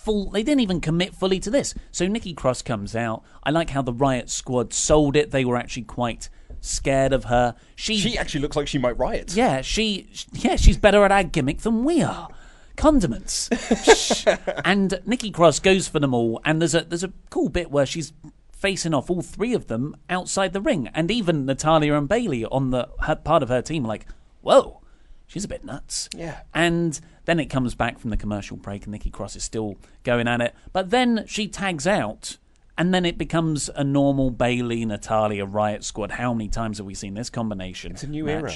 [0.04, 0.30] full.
[0.32, 1.74] They didn't even commit fully to this.
[1.92, 3.24] So Nikki Cross comes out.
[3.44, 5.32] I like how the Riot Squad sold it.
[5.32, 6.30] They were actually quite
[6.62, 7.56] scared of her.
[7.76, 9.34] She, She actually looks like she might riot.
[9.36, 12.30] yeah, she, yeah, she's better at our gimmick than we are.
[12.76, 13.50] Condiments.
[14.66, 17.86] and Nikki Cross goes for them all, and there's a there's a cool bit where
[17.86, 18.14] she's
[18.52, 22.72] facing off all three of them outside the ring, and even Natalya and Bayley on
[22.72, 24.08] the her, part of her team like,
[24.42, 24.82] whoa,
[25.28, 26.10] she's a bit nuts.
[26.16, 26.40] Yeah.
[26.54, 30.28] And then it comes back from the commercial break, and Nikki Cross is still going
[30.28, 32.38] at it, but then she tags out.
[32.76, 36.10] And then it becomes a normal Bayley, Natalya, Riot Squad.
[36.10, 37.92] How many times have we seen this combination?
[37.92, 38.42] It's a new match?
[38.42, 38.54] era.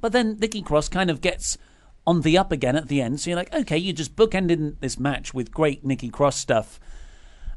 [0.00, 1.58] But then Nikki Cross kind of gets
[2.06, 3.20] on the up again at the end.
[3.20, 6.80] So you're like, okay, you just bookended this match with great Nikki Cross stuff.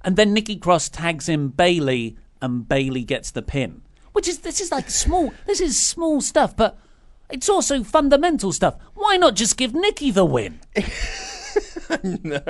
[0.03, 3.81] And then Nikki Cross tags in Bayley and Bayley gets the pin.
[4.13, 6.77] Which is this is like small this is small stuff, but
[7.35, 8.77] it's also fundamental stuff.
[8.93, 10.61] Why not just give Nikki the win?
[12.03, 12.41] no.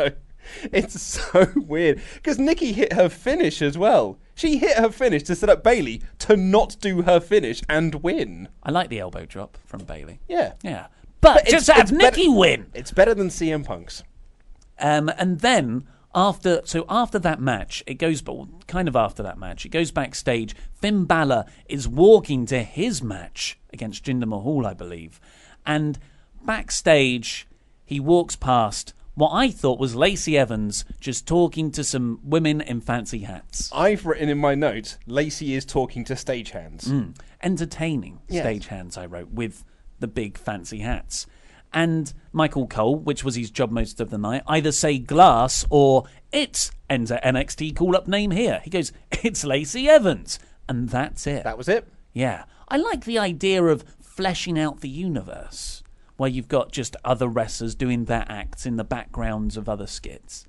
[0.71, 4.19] It's so weird because Nikki hit her finish as well.
[4.35, 8.47] She hit her finish to set up Bayley to not do her finish and win.
[8.61, 10.19] I like the elbow drop from Bayley.
[10.27, 10.87] Yeah, Yeah.
[11.19, 12.67] But, just have better- Nikki win.
[12.75, 14.03] It's better than CM Punk's.
[14.77, 19.39] Um, and then after, so after that match, it goes, but kind of after that
[19.39, 20.55] match, it goes backstage.
[20.75, 25.19] Finn Balor is walking to his match against Jinder Mahal, I believe,
[25.65, 25.99] and
[26.43, 27.47] backstage
[27.83, 32.81] he walks past what I thought was Lacey Evans just talking to some women in
[32.81, 36.87] fancy hats, I've written in my notes, Lacey is talking to stagehands.
[36.89, 37.15] Mm.
[37.41, 38.45] entertaining Yes.
[38.45, 38.97] stagehands.
[38.97, 39.63] I wrote with
[39.99, 41.27] the big fancy hats.
[41.73, 46.03] And Michael Cole, which was his job most of the night, either say glass or
[46.31, 48.61] it's enter NXT call up name here.
[48.63, 48.91] He goes,
[49.23, 50.39] it's Lacey Evans.
[50.67, 51.43] And that's it.
[51.43, 51.87] That was it.
[52.13, 52.45] Yeah.
[52.67, 55.83] I like the idea of fleshing out the universe
[56.17, 60.45] where you've got just other wrestlers doing their acts in the backgrounds of other skits.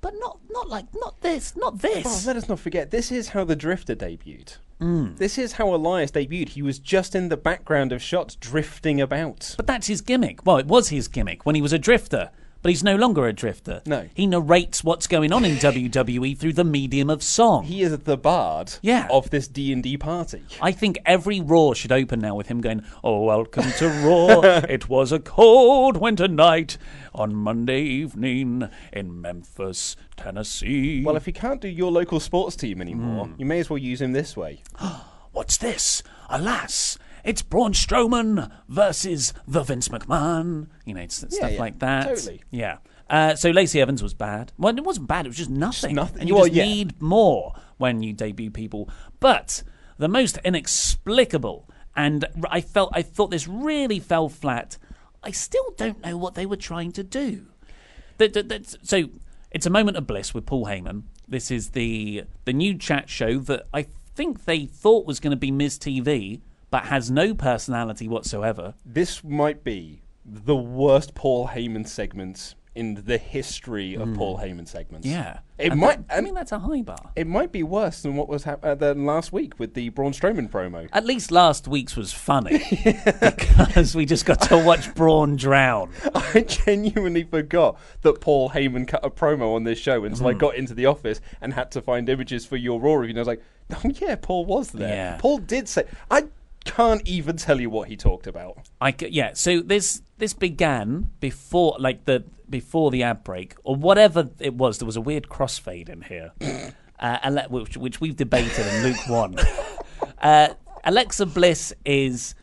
[0.00, 2.26] But not not like not this, not Oh, this.
[2.26, 4.56] let us not forget, this is how the Drifter debuted.
[4.80, 5.16] Mm.
[5.18, 6.50] This is how Elias debuted.
[6.50, 9.54] He was just in the background of shots, drifting about.
[9.56, 10.46] But that's his gimmick.
[10.46, 12.30] Well, it was his gimmick when he was a drifter.
[12.60, 13.82] But he's no longer a drifter.
[13.86, 14.08] No.
[14.14, 17.64] He narrates what's going on in WWE through the medium of song.
[17.64, 19.06] He is the bard Yeah.
[19.10, 20.42] of this D and D party.
[20.60, 24.40] I think every Raw should open now with him going, Oh, welcome to Raw.
[24.68, 26.78] it was a cold winter night
[27.14, 31.02] on Monday evening in Memphis, Tennessee.
[31.04, 33.34] Well, if he can't do your local sports team anymore, Hmm.
[33.38, 34.62] you may as well use him this way.
[35.32, 36.02] What's this?
[36.28, 40.68] Alas, it's Braun Strowman versus the Vince McMahon.
[40.84, 42.06] You know, it's stuff yeah, like that.
[42.08, 42.42] totally.
[42.50, 42.78] Yeah.
[43.10, 44.52] Uh, so Lacey Evans was bad.
[44.58, 45.26] Well, it wasn't bad.
[45.26, 45.94] It was just nothing.
[45.94, 46.20] nothing.
[46.20, 46.64] And you Well, just yeah.
[46.64, 48.88] need more when you debut people.
[49.20, 49.62] But
[49.98, 54.78] the most inexplicable, and I felt I thought this really fell flat.
[55.22, 57.46] I still don't know what they were trying to do.
[58.18, 59.04] That- that- that's- so
[59.50, 61.02] it's a moment of bliss with Paul Heyman.
[61.26, 63.82] This is the the new chat show that I
[64.14, 68.74] think they thought was going to be Miz TV, but has no personality whatsoever.
[68.84, 75.04] This might be the worst Paul Heyman segment in the history of Paul Heyman segments.
[75.04, 76.06] Yeah, it And might.
[76.06, 77.10] that- I mean, that's a high bar.
[77.16, 80.12] it might be worse than what was hap- uh, than last week with the Braun
[80.12, 80.88] Strowman promo.
[80.92, 82.62] At least last week's was funny
[83.20, 85.90] because we just got to watch Braun drown.
[86.14, 90.38] I genuinely forgot that Paul Heyman cut a promo on this show until I Hmm.
[90.38, 93.10] got into the office and had to find images for your Raw review.
[93.12, 94.88] And I was like, oh yeah, Paul was there.
[94.88, 95.16] Yeah.
[95.18, 95.84] Paul did say.
[96.12, 96.26] I
[96.68, 98.68] can't even tell you what he talked about.
[98.80, 99.32] I yeah.
[99.34, 104.78] So this this began before like the before the ad break or whatever it was.
[104.78, 106.32] There was a weird crossfade in here,
[107.00, 109.36] uh, Ale- which, which we've debated and Luke won.
[110.20, 110.54] Uh,
[110.84, 112.34] Alexa Bliss is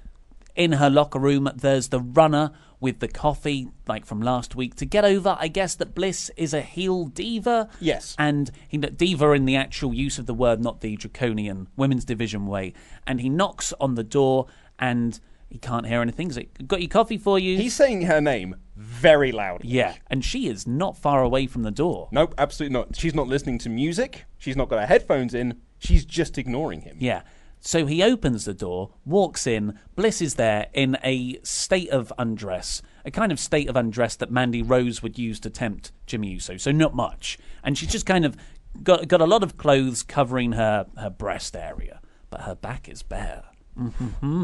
[0.55, 1.49] in her locker room.
[1.55, 5.37] There's the runner with the coffee, like from last week, to get over.
[5.39, 7.69] I guess that Bliss is a heel diva.
[7.79, 8.15] Yes.
[8.19, 12.47] and he diva in the actual use of the word, not the draconian women's division
[12.47, 12.73] way.
[13.07, 14.47] And he knocks on the door
[14.79, 15.19] and.
[15.47, 16.27] He can't hear anything.
[16.27, 17.55] He's like, got your coffee for you.
[17.55, 19.69] He's saying her name very loudly.
[19.69, 22.09] yeah, and she is not far away from the door.
[22.11, 22.95] Nope, absolutely not.
[22.95, 24.25] She's not listening to music.
[24.37, 25.61] She's not got her headphones in.
[25.77, 26.97] She's just ignoring him.
[26.99, 27.21] Yeah.
[27.65, 29.79] So he opens the door, walks in.
[29.95, 34.29] Bliss is there in a state of undress, a kind of state of undress that
[34.29, 36.57] Mandy Rose would use to tempt Jimmy Uso.
[36.57, 38.37] So not much, and she's just kind of
[38.83, 43.01] got got a lot of clothes covering her her breast area, but her back is
[43.01, 43.45] bare.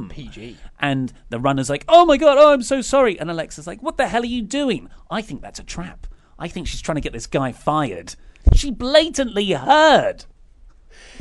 [0.10, 0.58] PG.
[0.80, 3.98] And the runner's like, "Oh my god, oh I'm so sorry." And Alexa's like, "What
[3.98, 6.08] the hell are you doing?" I think that's a trap.
[6.40, 8.16] I think she's trying to get this guy fired.
[8.56, 10.26] She blatantly heard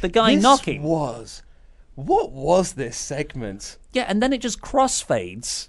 [0.00, 0.82] the guy This knocking.
[0.82, 1.42] was.
[2.06, 3.76] What was this segment?
[3.92, 5.68] Yeah, and then it just crossfades.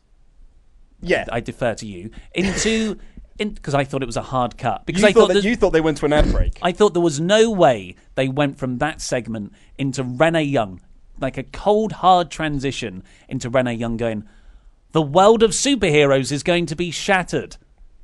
[1.02, 1.26] Yeah.
[1.32, 2.98] I defer to you into
[3.38, 5.56] because I thought it was a hard cut because you, I thought thought that, you
[5.56, 6.60] thought they went to an ad break.
[6.62, 10.80] I thought there was no way they went from that segment into Renee Young,
[11.20, 14.28] like a cold hard transition into Renee Young going.
[14.92, 17.58] The world of superheroes is going to be shattered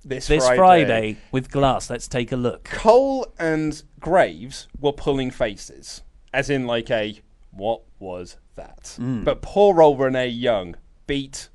[0.03, 0.57] this this Friday.
[0.57, 1.89] Friday with glass.
[1.89, 2.63] Let's take a look.
[2.63, 6.01] Cole and Graves were pulling faces,
[6.33, 7.19] as in like a
[7.57, 8.93] what was that?
[8.97, 9.23] Hmm.
[9.23, 11.49] But poor old Renee Young beat.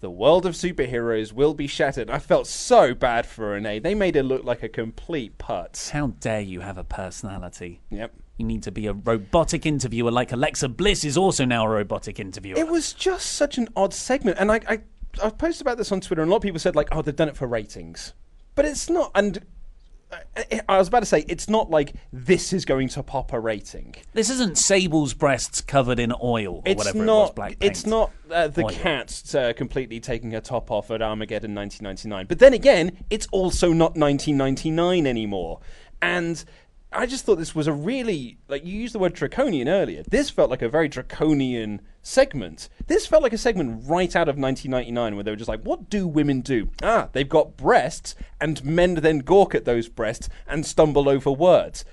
[0.00, 2.10] The world of superheroes will be shattered.
[2.10, 3.78] I felt so bad for Renee.
[3.78, 5.90] They made her look like a complete putz.
[5.90, 7.80] How dare you have a personality?
[7.90, 8.12] Yep.
[8.36, 12.18] You need to be a robotic interviewer like Alexa Bliss is also now a robotic
[12.18, 12.58] interviewer.
[12.58, 14.80] It was just such an odd segment, and I, I,
[15.22, 17.14] I posted about this on Twitter, and a lot of people said like, "Oh, they've
[17.14, 18.12] done it for ratings,"
[18.56, 19.12] but it's not.
[19.14, 19.46] And
[20.68, 23.94] I, was about to say, it's not like this is going to pop a rating.
[24.12, 27.14] This isn't Sable's breasts covered in oil or It's whatever not.
[27.14, 27.62] it was, black paint.
[27.62, 28.70] it's not uh, the Oil.
[28.70, 32.26] cat uh, completely taking her top off at Armageddon 1999.
[32.26, 35.60] But then again, it's also not 1999 anymore.
[36.02, 36.44] And
[36.96, 40.04] I just thought this was a really like you used the word draconian earlier.
[40.08, 42.68] This felt like a very draconian segment.
[42.86, 45.90] This felt like a segment right out of 1999 where they were just like, "What
[45.90, 46.70] do women do?
[46.82, 51.84] Ah, they've got breasts, and men then gawk at those breasts and stumble over words.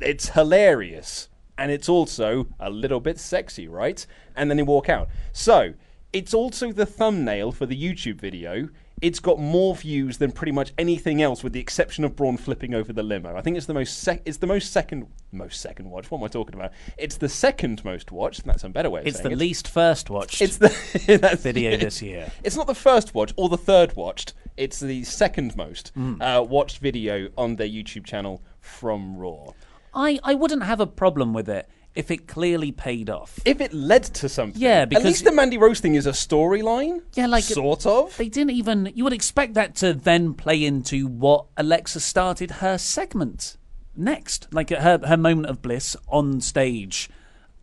[0.00, 4.06] It's hilarious." and it's also a little bit sexy, right?
[4.34, 5.08] And then they walk out.
[5.32, 5.74] So
[6.12, 8.68] it's also the thumbnail for the YouTube video.
[9.02, 12.72] It's got more views than pretty much anything else, with the exception of Braun flipping
[12.72, 13.36] over the limo.
[13.36, 16.10] I think it's the most sec- it's the most second most second watched.
[16.10, 16.72] What am I talking about?
[16.96, 18.44] It's the second most watched.
[18.46, 19.36] That's a better way of It's the it.
[19.38, 20.68] least first watched It's the
[21.42, 22.32] video it's- this year.
[22.42, 24.32] It's not the first watch or the third watched.
[24.56, 26.22] It's the second most Hmm.
[26.22, 29.52] uh, watched video on their YouTube channel from Raw.
[29.92, 33.40] I, I wouldn't have a problem with it if it clearly paid off.
[33.44, 34.60] if it led to something.
[34.60, 37.02] Yeah, because at least the Mandy Rose thing is a storyline.
[37.14, 38.16] Yeah, like- sort of.
[38.16, 38.92] They didn't even.
[38.94, 43.56] You would expect that to then play into what Alexa started her segment
[43.96, 47.08] next, like her her moment of bliss on stage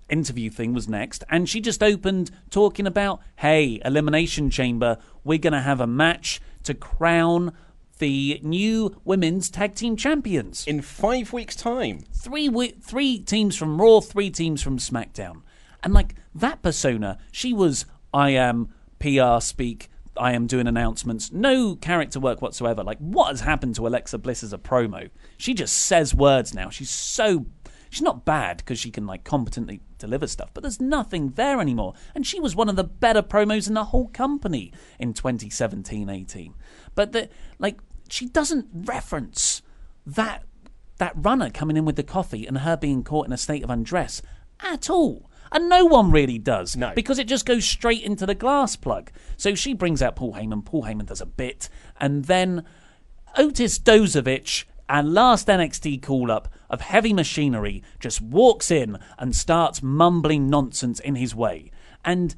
[0.10, 5.54] interview thing was next, and she just opened talking about, hey, Elimination Chamber, we're going
[5.54, 7.54] to have a match to crown
[8.04, 10.68] the new women's tag team champions.
[10.68, 12.02] In five weeks' time.
[12.14, 15.42] Three wi- three teams from Raw, three teams from SmackDown,
[15.82, 19.90] and like that persona, she was I am PR speak.
[20.18, 21.32] I am doing announcements.
[21.32, 22.84] No character work whatsoever.
[22.84, 25.10] Like what has happened to Alexa Bliss as a promo?
[25.38, 26.70] She just says words now.
[26.70, 27.46] She's so
[27.90, 31.94] she's not bad because she can like competently deliver stuff, but there's nothing there anymore.
[32.14, 36.54] And she was one of the better promos in the whole company in 2017-18.
[36.96, 39.62] But the like she doesn't reference
[40.06, 40.44] that
[40.98, 43.70] that runner coming in with the coffee and her being caught in a state of
[43.70, 44.22] undress
[44.60, 45.30] at all.
[45.52, 46.76] And no one really does.
[46.76, 46.94] No.
[46.96, 49.12] Because it just goes straight into the glass plug.
[49.38, 50.66] So she brings out Paul Heyman.
[50.66, 51.70] Paul Heyman does a bit.
[52.00, 52.64] And then
[53.38, 59.84] Otis Dozovich, our last NXT call up of heavy machinery, just walks in and starts
[59.84, 61.72] mumbling nonsense in his way.
[62.04, 62.36] And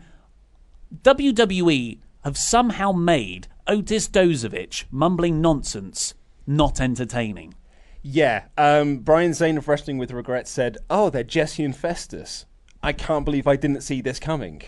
[1.04, 6.14] WWE have somehow made Otis Dozovich mumbling nonsense
[6.46, 7.56] not entertaining.
[8.04, 8.44] Yeah.
[8.58, 12.46] Um, Brian Zane of Wrestling with Regret said, Oh, they're Jesse and Festus.
[12.84, 14.62] I can't believe I didn't see this coming.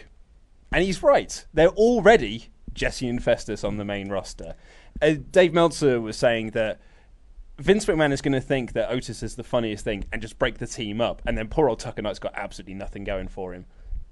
[0.71, 1.45] And he's right.
[1.53, 4.55] They're already Jesse and Festus on the main roster.
[4.99, 6.79] Uh, Dave Meltzer was saying that
[7.59, 10.57] Vince McMahon is going to think that Otis is the funniest thing and just break
[10.57, 11.21] the team up.
[11.23, 13.65] And then poor old Tucker Knight's got absolutely nothing going for him.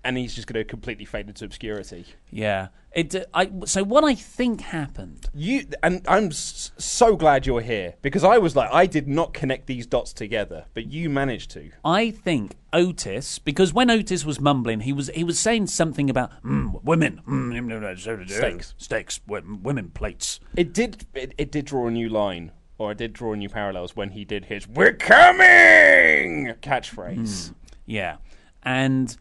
[0.06, 2.06] And he's just going to completely fade into obscurity.
[2.30, 2.68] Yeah.
[2.91, 3.13] It.
[3.15, 3.50] Uh, I.
[3.65, 5.28] So what I think happened.
[5.34, 9.34] You and I'm s- so glad you're here because I was like I did not
[9.34, 11.72] connect these dots together, but you managed to.
[11.84, 16.32] I think Otis, because when Otis was mumbling, he was he was saying something about
[16.44, 18.74] mm, women, mm, mm, mm, mm Steaks.
[18.78, 20.39] steaks, women, plates.
[20.56, 21.06] It did.
[21.15, 24.24] It, it did draw a new line, or it did draw new parallels when he
[24.24, 27.54] did his "We're coming" catchphrase.
[27.86, 28.18] Yeah,
[28.63, 29.18] and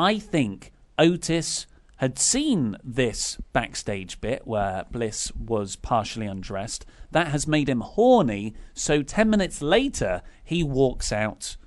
[0.00, 6.86] I think Otis had seen this backstage bit where Bliss was partially undressed.
[7.10, 8.54] That has made him horny.
[8.72, 11.58] So ten minutes later, he walks out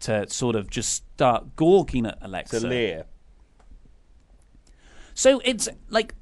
[0.00, 2.60] to sort of just start gawking at Alexa.
[2.60, 3.06] To leer.
[5.14, 6.14] So it's like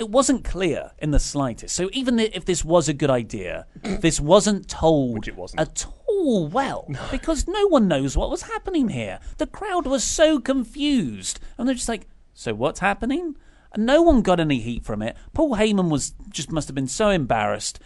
[0.00, 1.76] it wasn't clear in the slightest.
[1.76, 5.60] So even if this was a good idea, this wasn't told Which it wasn't.
[5.60, 9.20] at all well because no one knows what was happening here.
[9.36, 13.36] The crowd was so confused, and they're just like, "So what's happening?"
[13.72, 15.16] And no one got any heat from it.
[15.32, 17.78] Paul Heyman was just must have been so embarrassed.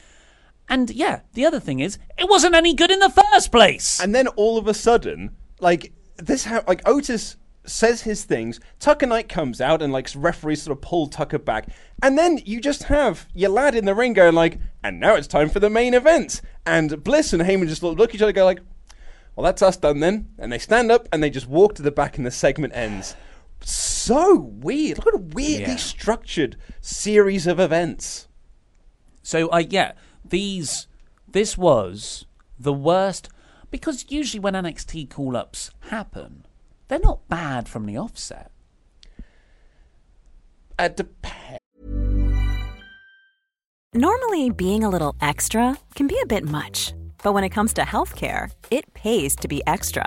[0.69, 4.01] And yeah, the other thing is, it wasn't any good in the first place.
[4.01, 8.61] And then all of a sudden, like this, ha- like Otis says his things.
[8.79, 11.69] Tucker Knight comes out and like referees sort of pull Tucker back,
[12.03, 15.27] and then you just have your lad in the ring going like, and now it's
[15.27, 16.41] time for the main event.
[16.67, 18.61] And Bliss and Heyman just look, look at each other, and go like,
[19.37, 20.29] well, that's us done then.
[20.39, 23.17] And they stand up and they just walk to the back, and the segment ends.
[23.61, 24.99] So weird.
[24.99, 25.77] Look at a weirdly Yeah.
[25.77, 28.29] structured series of events.
[29.23, 29.93] So I yeah,
[30.25, 30.87] these
[31.27, 32.27] this was
[32.59, 33.29] the worst
[33.71, 36.45] because usually when NXT call ups happen,
[36.95, 38.53] they're not bad from the offset.
[40.79, 41.27] Uh, dep-
[43.93, 47.83] Normally, being a little extra can be a bit much, but when it comes to
[47.83, 50.07] healthcare, it pays to be extra.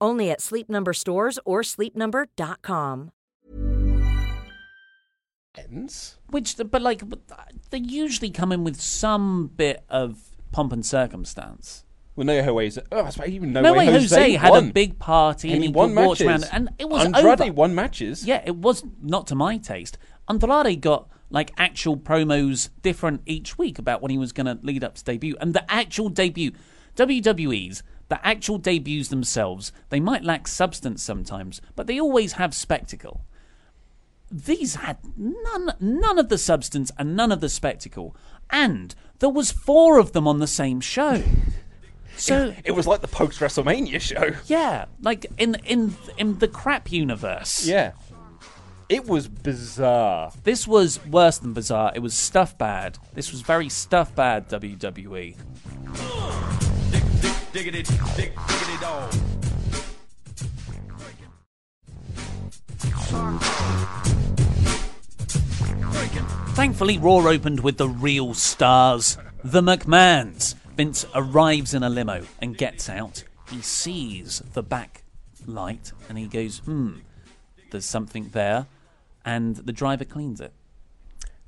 [0.00, 3.10] Only at Sleep Number stores or sleepnumber.com.
[5.56, 6.18] Ends.
[6.30, 7.02] Which, but like,
[7.70, 10.18] they usually come in with some bit of
[10.50, 11.84] pomp and circumstance.
[12.16, 12.82] Well, No Way Jose.
[12.92, 14.68] Oh, I suppose even No, No Way way Jose had won.
[14.68, 16.26] a big party and and he he won matches.
[16.26, 17.52] around, and it was Andrade over.
[17.52, 18.24] won matches.
[18.24, 19.96] Yeah, it was not to my taste.
[20.28, 24.82] Andrade got like actual promos different each week about when he was going to lead
[24.84, 26.52] up to debut, and the actual debut,
[26.96, 33.24] WWE's, the actual debuts themselves, they might lack substance sometimes, but they always have spectacle.
[34.30, 38.16] These had none, none of the substance and none of the spectacle,
[38.50, 41.22] and there was four of them on the same show.
[42.16, 44.36] So It was like the post WrestleMania show.
[44.46, 47.66] yeah, like in in in the crap universe.
[47.66, 47.92] Yeah.
[48.88, 50.30] It was bizarre.
[50.42, 51.92] This was worse than bizarre.
[51.94, 52.98] It was stuff bad.
[53.14, 54.48] This was very stuff bad.
[54.50, 55.36] WWE.
[57.54, 57.82] Diggity,
[58.16, 59.12] dig, diggity dog.
[66.56, 70.56] Thankfully, Raw opened with the real stars, the McMahons.
[70.76, 73.22] Vince arrives in a limo and gets out.
[73.48, 75.04] He sees the back
[75.46, 76.94] light and he goes, hmm,
[77.70, 78.66] there's something there.
[79.24, 80.52] And the driver cleans it.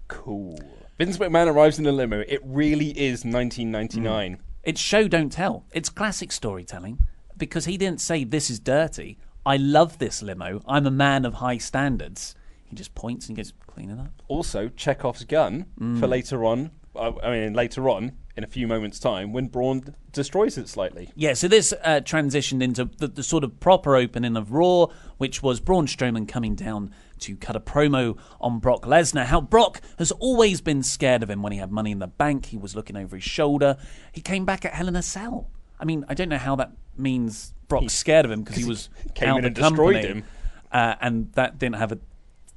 [0.06, 0.60] Cool.
[0.98, 2.22] Vince McMahon arrives in a limo.
[2.28, 4.38] It really is 1999.
[4.66, 5.64] It's show don't tell.
[5.72, 6.98] It's classic storytelling
[7.38, 9.16] because he didn't say this is dirty.
[9.46, 10.60] I love this limo.
[10.66, 12.34] I'm a man of high standards.
[12.64, 14.10] He just points and goes, clean it up.
[14.26, 16.00] Also, Chekhov's gun Mm.
[16.00, 16.72] for later on.
[16.96, 21.10] uh, I mean, later on, in a few moments' time, when Braun destroys it slightly.
[21.14, 24.86] Yeah, so this uh, transitioned into the, the sort of proper opening of Raw,
[25.18, 29.24] which was Braun Strowman coming down to cut a promo on Brock Lesnar.
[29.26, 32.46] How Brock has always been scared of him when he had money in the bank.
[32.46, 33.76] He was looking over his shoulder.
[34.12, 35.48] He came back at Hell in a Cell.
[35.78, 38.88] I mean, I don't know how that means Brock's scared of him because he was
[39.14, 40.24] came out in and destroyed him.
[40.72, 41.98] uh, and that didn't have a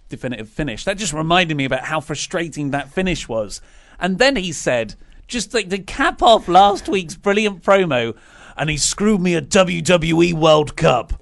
[0.08, 0.86] definitive finish.
[0.86, 3.62] That just reminded me about how frustrating that finish was.
[4.00, 4.96] And then he said,
[5.28, 8.16] just like to cap off last week's brilliant promo,
[8.58, 11.19] and he screwed me a WWE World Cup.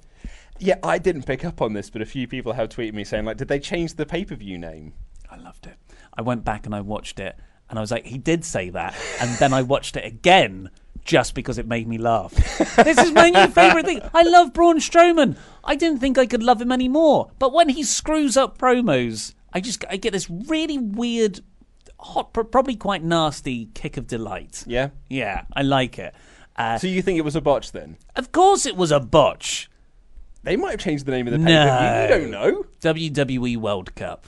[0.58, 3.24] Yeah, I didn't pick up on this, but a few people have tweeted me saying,
[3.24, 4.92] like, did they change the pay per view name?
[5.30, 5.76] I loved it.
[6.14, 7.36] I went back and I watched it,
[7.70, 8.94] and I was like, he did say that.
[9.20, 10.70] And then I watched it again
[11.04, 12.32] just because it made me laugh.
[12.84, 14.00] this is my new favourite thing.
[14.12, 15.36] I love Braun Strowman.
[15.64, 17.30] I didn't think I could love him anymore.
[17.38, 21.40] But when he screws up promos, I just I get this really weird,
[22.00, 24.64] hot, probably quite nasty kick of delight.
[24.66, 24.90] Yeah.
[25.08, 26.14] Yeah, I like it.
[26.56, 27.96] Uh, So you think it was a botch then?
[28.16, 29.70] of course, it was a botch.
[30.42, 31.56] They might have changed the name of the pay per view.
[31.56, 32.02] No.
[32.02, 32.64] You don't know.
[32.80, 34.26] WWE World Cup.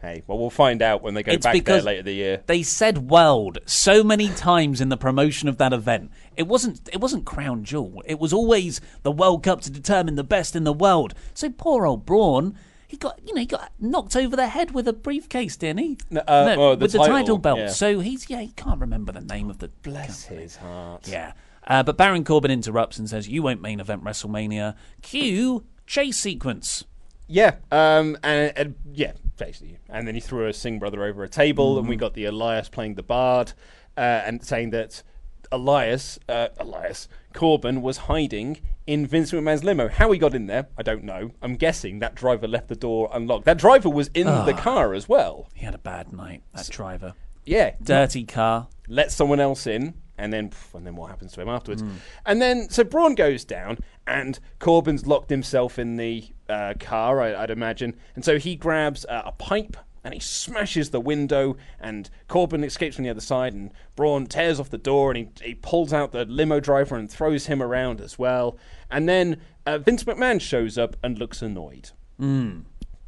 [0.00, 2.42] Hey, well, we'll find out when they go It's back there because later the year.
[2.46, 6.10] They said world so many times in the promotion of that event.
[6.36, 8.02] It wasn't it wasn't crown jewel.
[8.06, 11.12] It was always the World Cup to determine the best in the world.
[11.34, 12.56] So poor old Braun,
[12.88, 15.98] he got you know, he got knocked over the head with a briefcase, didn't he?
[16.08, 17.58] No, uh, well, the with the title, title belt.
[17.58, 17.68] yeah.
[17.68, 21.06] So he's yeah, he can't remember the name of the Bless his heart.
[21.06, 21.34] Yeah.
[21.70, 24.74] Uh, but Baron Corbin interrupts and says, You won't main event WrestleMania.
[25.00, 26.84] Cue chase sequence.
[27.28, 31.28] Yeah, um, and, and yeah, basically, and then he threw a Singh brother over a
[31.28, 32.00] table, and we Mm-hmm.
[32.00, 33.52] got the Elias playing the bard,
[33.96, 35.04] uh, and saying that
[35.52, 39.88] Elias, uh, Elias Corbin was hiding in Vince McMahon's limo.
[39.88, 41.30] How he got in there, I don't know.
[41.40, 43.44] I'm guessing that driver left the door unlocked.
[43.44, 45.48] That driver was in the car as well.
[45.54, 47.14] He had a bad night, that driver.
[47.44, 48.68] Yeah, Dirty car.
[48.88, 51.82] let someone else in, and then and then what happens to him afterwards?
[52.26, 57.42] And then so Braun goes down, and Corbin's locked himself in the uh, car, I,
[57.42, 59.76] I'd imagine, and so he grabs uh, a pipe.
[60.02, 64.58] And he smashes the window, and Corbin escapes from the other side, and Braun tears
[64.58, 68.00] off the door, and he, he pulls out the limo driver and throws him around
[68.00, 68.56] as well.
[68.90, 71.90] And then uh, Vince McMahon shows up and looks annoyed.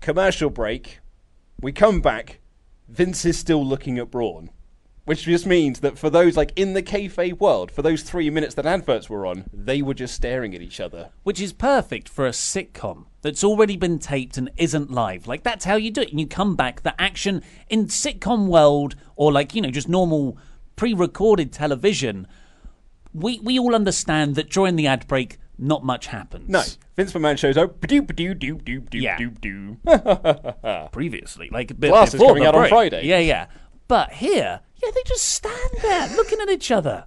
[0.03, 0.99] Commercial break.
[1.63, 2.41] We come back.
[2.91, 4.51] Vince is still looking at Braun.
[5.05, 8.55] Which just means that for those like in the kayfabe world, for those three minutes
[8.55, 11.11] that adverts were on, they were just staring at each other.
[11.25, 15.27] which is perfect for a sitcom that's already been taped and isn't live.
[15.27, 16.11] Like that's how you do it.
[16.11, 16.83] And you come back.
[16.83, 20.39] The action in sitcom world, or like you know, just normal
[20.77, 22.29] pre-recorded television.
[23.13, 26.49] We we all understand that during the ad break, not much happens.
[26.49, 26.63] No,
[26.97, 27.81] Vince McMahon shows up.
[27.87, 29.19] Doo doo doo doo doo Yeah.
[29.19, 29.77] doo doo.
[30.93, 32.69] previously, like a bit Glass is before coming the out on.
[32.69, 33.05] Friday.
[33.07, 33.47] Yeah, yeah.
[33.89, 37.05] But here, yeah, they just stand there looking at each other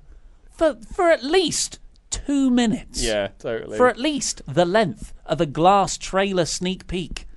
[0.49, 3.03] for for at least two minutes.
[3.03, 3.77] Yeah, totally.
[3.77, 7.27] For at least the length of a glass trailer sneak peek.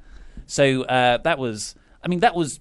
[0.46, 2.60] So uh, that was, I mean, that was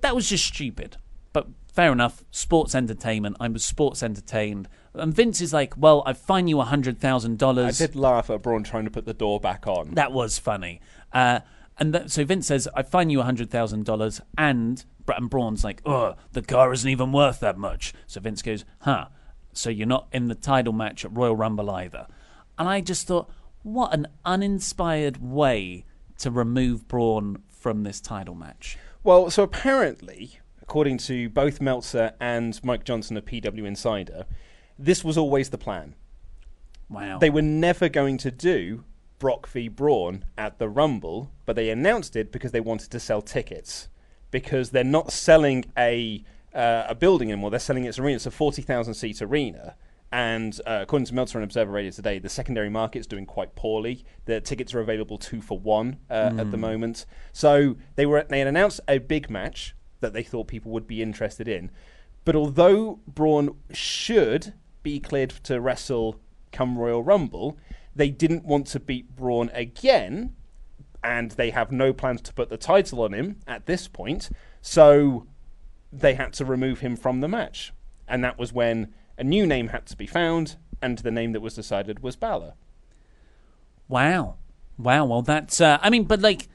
[0.00, 0.96] that was just stupid.
[1.32, 2.24] But fair enough.
[2.30, 3.36] Sports entertainment.
[3.40, 4.68] I was sports entertained.
[4.94, 8.42] And Vince is like, "Well, I fine you a hundred thousand I did laugh at
[8.42, 9.94] Braun trying to put the door back on.
[9.94, 10.80] That was funny.
[11.12, 11.40] Uh,
[11.78, 14.20] and th- so Vince says, I fine you $100,000.
[14.38, 17.92] And Bretton Braun's like, oh, the car isn't even worth that much.
[18.06, 19.06] So Vince goes, huh,
[19.52, 22.06] so you're not in the title match at Royal Rumble either.
[22.58, 23.28] And I just thought,
[23.62, 25.84] what an uninspired way
[26.18, 28.78] to remove Braun from this title match.
[29.02, 34.26] Well, so apparently, according to both Meltzer and Mike Johnson of PW Insider,
[34.78, 35.94] this was always the plan.
[36.88, 37.18] Wow.
[37.18, 38.84] They were never going to do
[39.24, 43.22] Brock v Braun at the Rumble, but they announced it because they wanted to sell
[43.22, 43.88] tickets.
[44.30, 46.22] Because they're not selling a
[46.54, 48.16] uh, a building anymore; they're selling its arena.
[48.16, 49.76] It's a forty thousand seat arena,
[50.12, 54.04] and uh, according to Meltzer and Observer Radio today, the secondary market's doing quite poorly.
[54.26, 57.06] The tickets are available two for one uh, at the moment.
[57.32, 61.00] So they were they had announced a big match that they thought people would be
[61.00, 61.70] interested in.
[62.26, 64.52] But although Braun should
[64.82, 66.20] be cleared to wrestle
[66.52, 67.56] come Royal Rumble,
[67.96, 70.34] they didn't want to beat Braun again,
[71.02, 74.30] and they have no plans to put the title on him at this point.
[74.60, 75.26] So
[75.92, 77.72] they had to remove him from the match,
[78.08, 81.40] and that was when a new name had to be found, and the name that
[81.40, 82.54] was decided was Balor.
[83.88, 84.36] Wow,
[84.78, 85.04] wow.
[85.04, 85.60] Well, that's.
[85.60, 86.48] Uh, I mean, but like,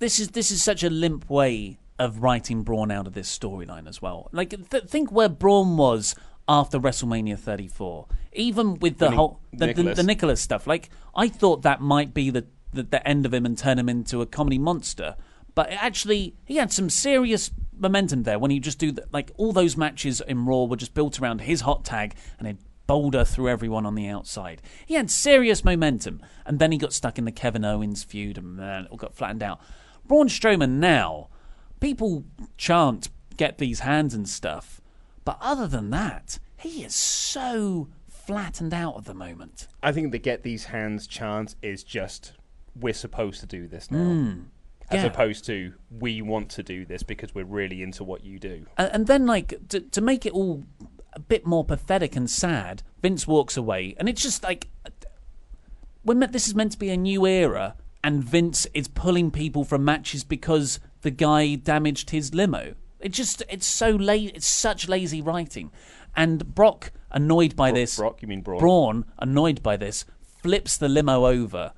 [0.00, 3.88] this is this is such a limp way of writing Braun out of this storyline
[3.88, 4.28] as well.
[4.32, 6.14] Like, th- think where Braun was
[6.48, 9.96] after WrestleMania 34, even with the whole the, the, Nicholas.
[9.96, 10.66] the Nicholas stuff.
[10.66, 13.88] Like, I thought that might be the, the the end of him and turn him
[13.88, 15.16] into a comedy monster.
[15.54, 19.12] But actually, he had some serious momentum there when you just do that.
[19.12, 22.58] Like all those matches in Raw were just built around his hot tag and he'd
[22.86, 24.62] boulder through everyone on the outside.
[24.86, 28.56] He had serious momentum, and then he got stuck in the Kevin Owens feud and
[28.56, 29.60] man, it all got flattened out.
[30.06, 31.28] Braun Strowman now,
[31.80, 32.24] people
[32.56, 34.80] chant get these hands and stuff,
[35.26, 39.68] but other than that, he is so flattened out at the moment.
[39.82, 42.32] I think the get these hands chance is just
[42.74, 44.04] we're supposed to do this now.
[44.04, 44.40] Hmm.
[44.88, 45.06] As yeah.
[45.06, 48.66] opposed to we want to do this because we're really into what you do.
[48.78, 50.64] And, and then, like, to, to make it all
[51.12, 54.68] a bit more pathetic and sad, Vince walks away, and it's just like
[56.04, 57.74] we're meant, this is meant to be a new era,
[58.04, 62.76] and Vince is pulling people from matches because the guy damaged his limo.
[63.00, 64.32] It just it's so late.
[64.34, 65.70] It's such lazy writing,
[66.16, 67.96] and Brock annoyed by Bro- this.
[67.96, 68.58] Brock, you mean Braun?
[68.58, 70.04] Braun annoyed by this
[70.42, 71.72] flips the limo over,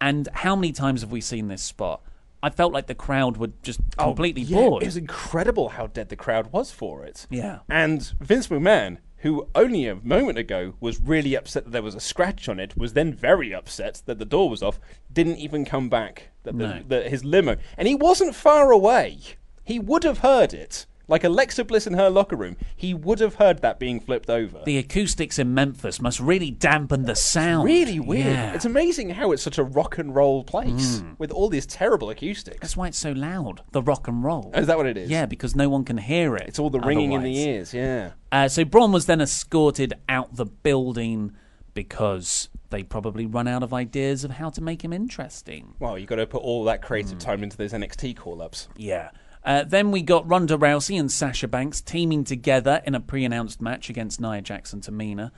[0.00, 2.02] and how many times have we seen this spot?
[2.42, 4.82] I felt like the crowd were just oh, completely Oh, Yeah, bored.
[4.82, 7.26] It was incredible how dead the crowd was for it.
[7.30, 7.60] Yeah.
[7.68, 12.00] And Vince McMahon, who only a moment ago was really upset that there was a
[12.00, 14.80] scratch on it, was then very upset that the door was off,
[15.12, 16.82] didn't even come back, that, the, No.
[16.88, 17.56] that his limo.
[17.78, 19.20] And he wasn't far away.
[19.64, 20.86] He would have heard it.
[21.08, 24.62] Like Alexa Bliss in her locker room, he would have heard that being flipped over.
[24.64, 27.66] the acoustics in Memphis must really dampen the sound.
[27.66, 28.26] really weird.
[28.26, 28.54] Yeah.
[28.54, 32.60] It's amazing how it's such a rock and roll place with all these terrible acoustics.
[32.60, 33.62] That's why it's so loud.
[33.72, 34.52] The rock and roll.
[34.54, 35.10] Oh, is that what it is?
[35.10, 36.48] Yeah, because no one can hear it.
[36.48, 38.12] It's all the ringing in the ears, yeah.
[38.30, 41.32] Uh, so Braun was then escorted out the building
[41.74, 45.74] because they probably run out of ideas of how to make him interesting.
[45.78, 48.68] Well, you've got to put all that creative time into those NXT call ups.
[48.76, 49.10] Yeah.
[49.44, 53.90] Uh, then we got Ronda Rousey and Sasha Banks teaming together in a pre-announced match
[53.90, 55.32] against Nia Jax and Tamina,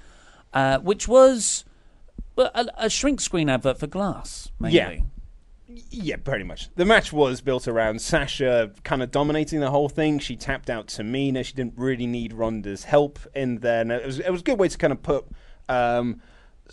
[0.52, 1.64] uh, which was
[2.36, 4.76] a, a shrink screen advert for Glass, mainly.
[4.76, 4.96] Yeah.
[5.90, 6.68] Yeah, pretty much.
[6.74, 10.18] The match was built around Sasha kind of dominating the whole thing.
[10.18, 11.44] She tapped out Tamina.
[11.44, 13.80] She didn't really need Ronda's help in there.
[13.80, 15.26] And it was it was a good way to kind of put
[15.68, 16.20] um,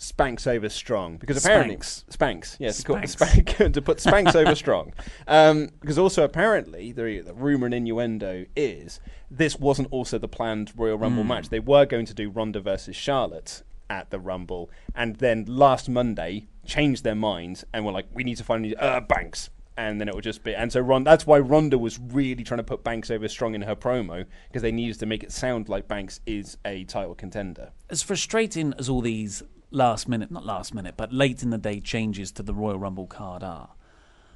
[0.02, 2.06] Spanks over strong because apparently Spanks.
[2.10, 2.78] Spanks, yes.
[2.78, 4.94] Spank, to put Spanks over strong.
[5.28, 9.00] Um, because also apparently the, the rumor and innuendo is
[9.30, 11.50] this wasn't also the planned Royal Rumble match.
[11.50, 16.48] They were going to do Ronda versus Charlotte at the Rumble, and then last Monday
[16.66, 20.16] changed their minds and were like, "We need to find uh, Banks." and then it
[20.16, 20.54] would just be.
[20.54, 23.62] And so Ron, that's why Ronda was really trying to put Banks over strong in
[23.62, 27.72] her promo because they needed to make it sound like Banks is a title contender.
[27.90, 31.80] as frustrating as all these last minute, not last minute, but late in the day
[31.80, 33.70] changes to the Royal Rumble card are,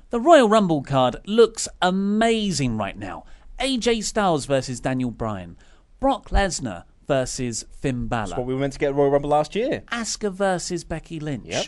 [0.09, 3.25] the Royal Rumble card looks amazing right now.
[3.59, 5.57] AJ Styles versus Daniel Bryan,
[5.99, 9.29] Brock Lesnar versus Finn Balor, That's What we were meant to get at Royal Rumble
[9.29, 9.83] last year.
[9.91, 11.65] Asuka versus Becky Lynch, Yep.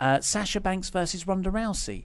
[0.00, 2.04] uh, Sasha Banks versus Ronda Rousey,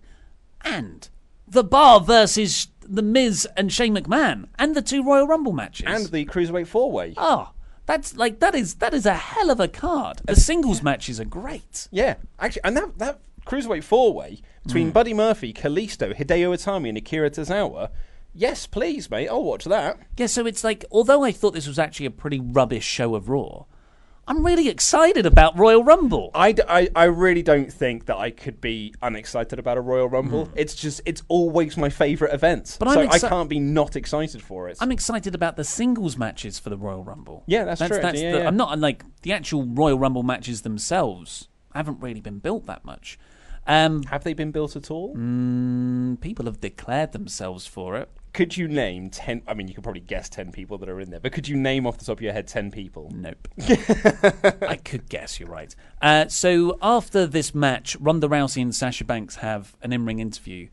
[0.61, 1.09] and
[1.47, 5.85] The Bar versus The Miz and Shane McMahon, and the two Royal Rumble matches.
[5.87, 7.13] And the Cruiserweight Four Way.
[7.17, 7.51] Oh,
[7.85, 10.21] that's like that is that is a hell of a card.
[10.25, 11.87] The singles matches are great.
[11.91, 14.93] Yeah, actually, and that that cruiserweight four way between mm.
[14.93, 17.89] Buddy Murphy, Kalisto, Hideo Itami, and Akira Tozawa.
[18.33, 19.29] Yes, please, mate.
[19.29, 19.97] I'll watch that.
[20.17, 23.29] Yeah, so it's like although I thought this was actually a pretty rubbish show of
[23.29, 23.65] Raw,
[24.27, 26.31] I'm really excited about Royal Rumble.
[26.33, 30.09] I, d- I, I really don't think that I could be unexcited about a Royal
[30.09, 30.49] Rumble.
[30.55, 32.77] It's just it's always my favourite event.
[32.79, 34.77] But so I'm I can't be not excited for it.
[34.81, 37.43] I'm excited about the singles matches for the Royal Rumble.
[37.45, 38.47] Yeah, that's true, actually, yeah, the, yeah.
[38.47, 43.19] I'm not like the actual Royal Rumble matches themselves haven't really been built that much.
[43.67, 45.15] Um, Have they been built at all?
[45.15, 48.09] mm, people have declared themselves for it.
[48.35, 49.43] Could you name ten?
[49.47, 51.55] I mean, you could probably guess ten people that are in there, but could you
[51.55, 53.09] name off the top of your head ten people?
[53.15, 53.47] Nope.
[54.61, 55.73] I could guess you're right.
[56.01, 60.67] Uh, so after this match, Ronda Rousey and Sasha Banks have an in-ring interview.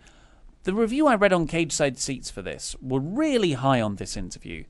[0.64, 4.64] The review I read on Cageside Seats for this were really high on this interview.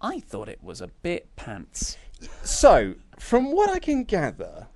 [0.00, 1.96] I thought it was a bit pants.
[2.44, 4.68] So, from what I can gather,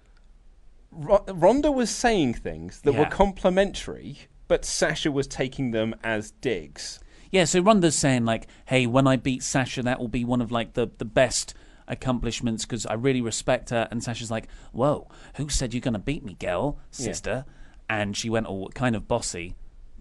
[0.90, 4.18] Ro- Ronda was saying things that were complimentary,
[4.48, 6.98] but Sasha was taking them as digs.
[7.30, 10.50] Yeah, so Ronda's saying like, "Hey, when I beat Sasha, that will be one of
[10.50, 11.54] like the the best
[11.86, 16.24] accomplishments because I really respect her." And Sasha's like, "Whoa, who said you're gonna beat
[16.24, 17.44] me, girl, sister?"
[17.88, 19.54] And she went all kind of bossy,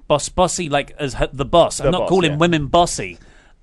[0.07, 1.79] boss bossy like as her, the boss.
[1.79, 2.37] I'm not boss, calling yeah.
[2.37, 3.19] women bossy,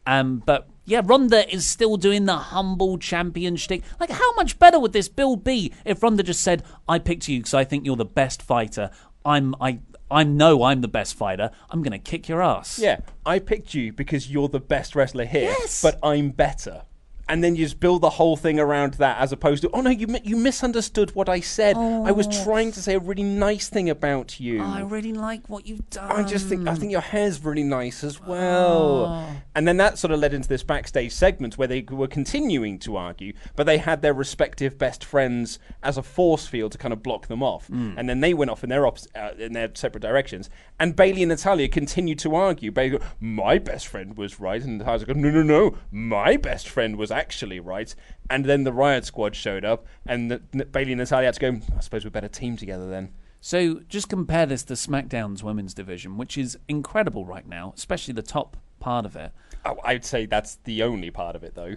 [0.06, 0.68] um, but.
[0.88, 3.82] Yeah, Ronda is still doing the humble champion shtick.
[3.98, 7.40] Like, how much better would this build be if Ronda just said, "I picked you
[7.40, 8.92] because I think you're the best fighter.
[9.24, 11.50] I'm, I, I know I'm the best fighter.
[11.70, 15.50] I'm gonna kick your ass." Yeah, I picked you because you're the best wrestler here,
[15.58, 15.82] Yes.
[15.82, 16.82] but I'm better.
[17.28, 19.90] And then you just build the whole thing around that, as opposed to, oh no,
[19.90, 21.76] you mi- you misunderstood what I said.
[21.76, 24.62] I was trying to say a really nice thing about you.
[24.62, 26.10] Oh, I really like what you've done.
[26.12, 29.26] I just think I think your hair's really nice as well.
[29.54, 32.96] And then that sort of led into this backstage segment where they were continuing to
[32.96, 37.02] argue, but they had their respective best friends as a force field to kind of
[37.02, 37.68] block them off.
[37.68, 40.48] And then they went off in their opps- uh, in their separate directions.
[40.78, 42.70] And Bayley and Natalya continued to argue.
[42.70, 46.68] Bayley, go, my best friend was right, and Natalya go, no, no, no, my best
[46.68, 47.94] friend was actually right.
[48.30, 51.40] And then the Riot Squad showed up, and the, N- Bayley and Natalya had to
[51.52, 51.60] go.
[51.76, 53.12] I suppose we better team together then.
[53.40, 58.22] So just compare this to SmackDown's women's division, which is incredible right now, especially the
[58.22, 59.32] top part of it.
[59.64, 61.74] Oh, I'd say that's the only part of it, though.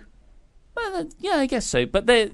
[0.76, 1.86] Well, uh, yeah, I guess so.
[1.86, 2.32] But they,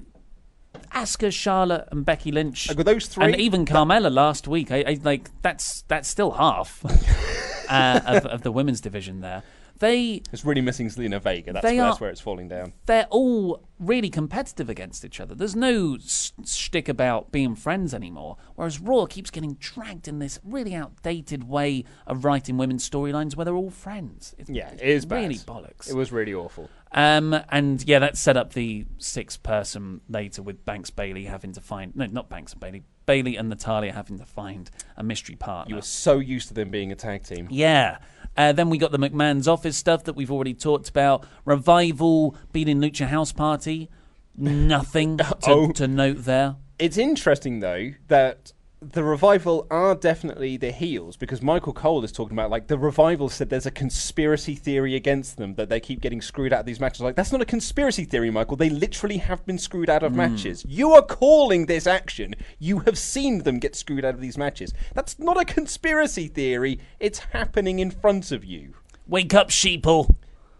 [0.93, 4.71] Asuka, Charlotte, and Becky Lynch, Like, those three- and even Carmella last week.
[4.71, 6.85] I, I like that's that's still half
[7.69, 9.43] uh, of, of the women's division there.
[9.79, 11.53] They It's really missing Zelina Vega.
[11.53, 12.73] That's, They that's where it's falling down.
[12.85, 15.35] they're all really competitive against each other.
[15.35, 18.37] There's no shtick about being friends anymore.
[18.55, 23.43] Whereas Raw keeps getting dragged in this really outdated way of writing women's storylines where
[23.45, 24.33] they're all friends.
[24.37, 25.23] It's, Yeah, it is bad.
[25.23, 25.89] really bollocks.
[25.89, 26.69] It was really awful.
[26.93, 31.61] Um, and yeah, that set up the six person later with Banks Bayley having to
[31.61, 35.71] find no, not Banks and Bayley, Bayley and Natalya having to find a mystery partner.
[35.71, 37.49] You were so used to them being a tag team.
[37.51, 37.97] Yeah.
[38.37, 41.25] Uh, then we got the McMahon's office stuff that we've already talked about.
[41.45, 43.89] Revival beating Lucha House Party.
[44.35, 45.71] Nothing to, Oh.
[45.73, 46.55] to note there.
[46.77, 48.51] It's interesting though that
[48.91, 53.29] the revival are definitely the heels because Michael Cole is talking about like the revival
[53.29, 56.79] said there's a conspiracy theory against them that they keep getting screwed out of these
[56.79, 57.01] matches.
[57.01, 58.57] Like that's not a conspiracy theory, Michael.
[58.57, 60.65] They literally have been screwed out of matches.
[60.67, 62.35] You are calling this action.
[62.59, 64.73] You have seen them get screwed out of these matches.
[64.93, 66.79] That's not a conspiracy theory.
[66.99, 68.75] It's happening in front of you.
[69.07, 70.13] Wake up, sheeple.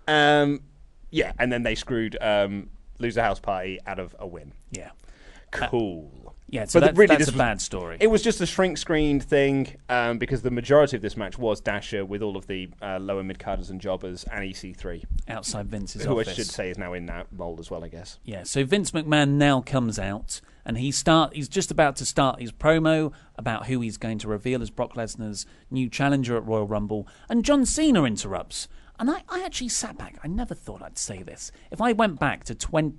[0.08, 0.62] Um,
[1.12, 2.70] yeah, and then they screwed um,
[3.00, 4.54] Loser House Party out of a win.
[4.72, 4.92] Yeah.
[5.52, 6.25] Cool.
[6.48, 7.98] Yeah, so But that's, really, that's a was- bad story.
[8.00, 11.60] It was just a shrink screened thing um, because the majority of this match was
[11.60, 16.06] Dasha with all of the uh, lower mid carders and jobbers and EC3, outside Vince's
[16.06, 16.30] who office.
[16.30, 18.20] I should say is now in that mold as well, I guess.
[18.24, 22.40] Yeah, so Vince McMahon now comes out and he start he's just about to start
[22.40, 26.68] his promo about who he's going to reveal as Brock Lesnar's new challenger at Royal
[26.68, 28.68] Rumble and John Cena interrupts.
[28.98, 30.18] And I, I actually sat back.
[30.24, 31.52] I never thought I'd say this.
[31.70, 32.96] If I went back to 20,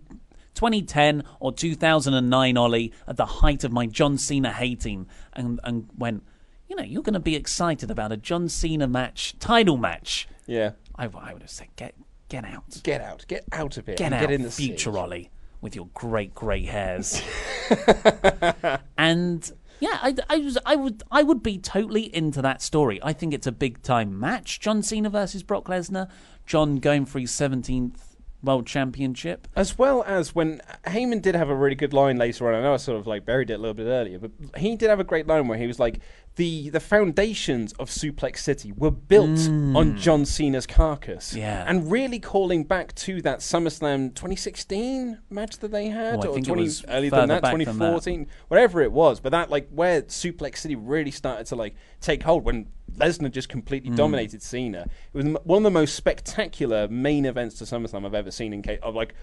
[0.56, 6.24] 2010 or 2009, Ollie, at the height of my John Cena hating, and, and went,
[6.68, 10.26] you know, you're going to be excited about a John Cena match, title match.
[10.46, 10.72] Yeah.
[10.96, 11.94] I, I would have said, get
[12.28, 13.24] get out, Get out.
[13.28, 13.94] Get out of here.
[13.94, 14.98] get out, Get in the future sea.
[14.98, 15.30] Ollie,
[15.60, 17.22] with your great grey hairs.
[18.98, 22.98] and yeah, I, I was, I would, I would be totally into that story.
[23.02, 24.58] I think it's a big time match.
[24.58, 26.08] John Cena versus Brock Lesnar.
[26.46, 28.15] John going for his seventeenth
[28.46, 29.46] world championship.
[29.54, 32.54] As well as when Heyman did have a really good line later on.
[32.54, 34.88] I know I sort of like buried it a little bit earlier, but he did
[34.88, 36.00] have a great line where he was like,
[36.36, 41.36] "the the foundations of Suplex City were built on John Cena's carcass." Mm.
[41.38, 41.64] Yeah.
[41.66, 46.40] and really calling back to that SummerSlam 2016 match that they had, Oh, I or
[46.40, 47.72] 20 earlier than that, back than that.
[47.72, 49.20] 2014, whatever it was.
[49.20, 53.48] But that like where Suplex City really started to like take hold when Lesnar just
[53.48, 53.96] completely Mm.
[53.96, 54.88] dominated Cena.
[55.12, 58.52] It was one of the most spectacular main events to SummerSlam I've ever seen.
[58.52, 59.14] In case of like,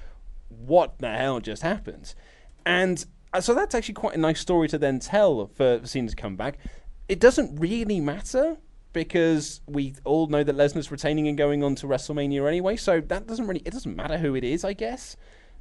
[0.49, 2.13] what the hell just happened?
[2.65, 6.15] And uh, so that's actually quite a nice story to then tell for Cena to
[6.15, 6.57] come back.
[7.09, 8.57] It doesn't really matter
[8.93, 12.75] because we all know that Lesnar's retaining and going on to WrestleMania anyway.
[12.75, 15.17] So that doesn't really it doesn't matter who it is, I guess.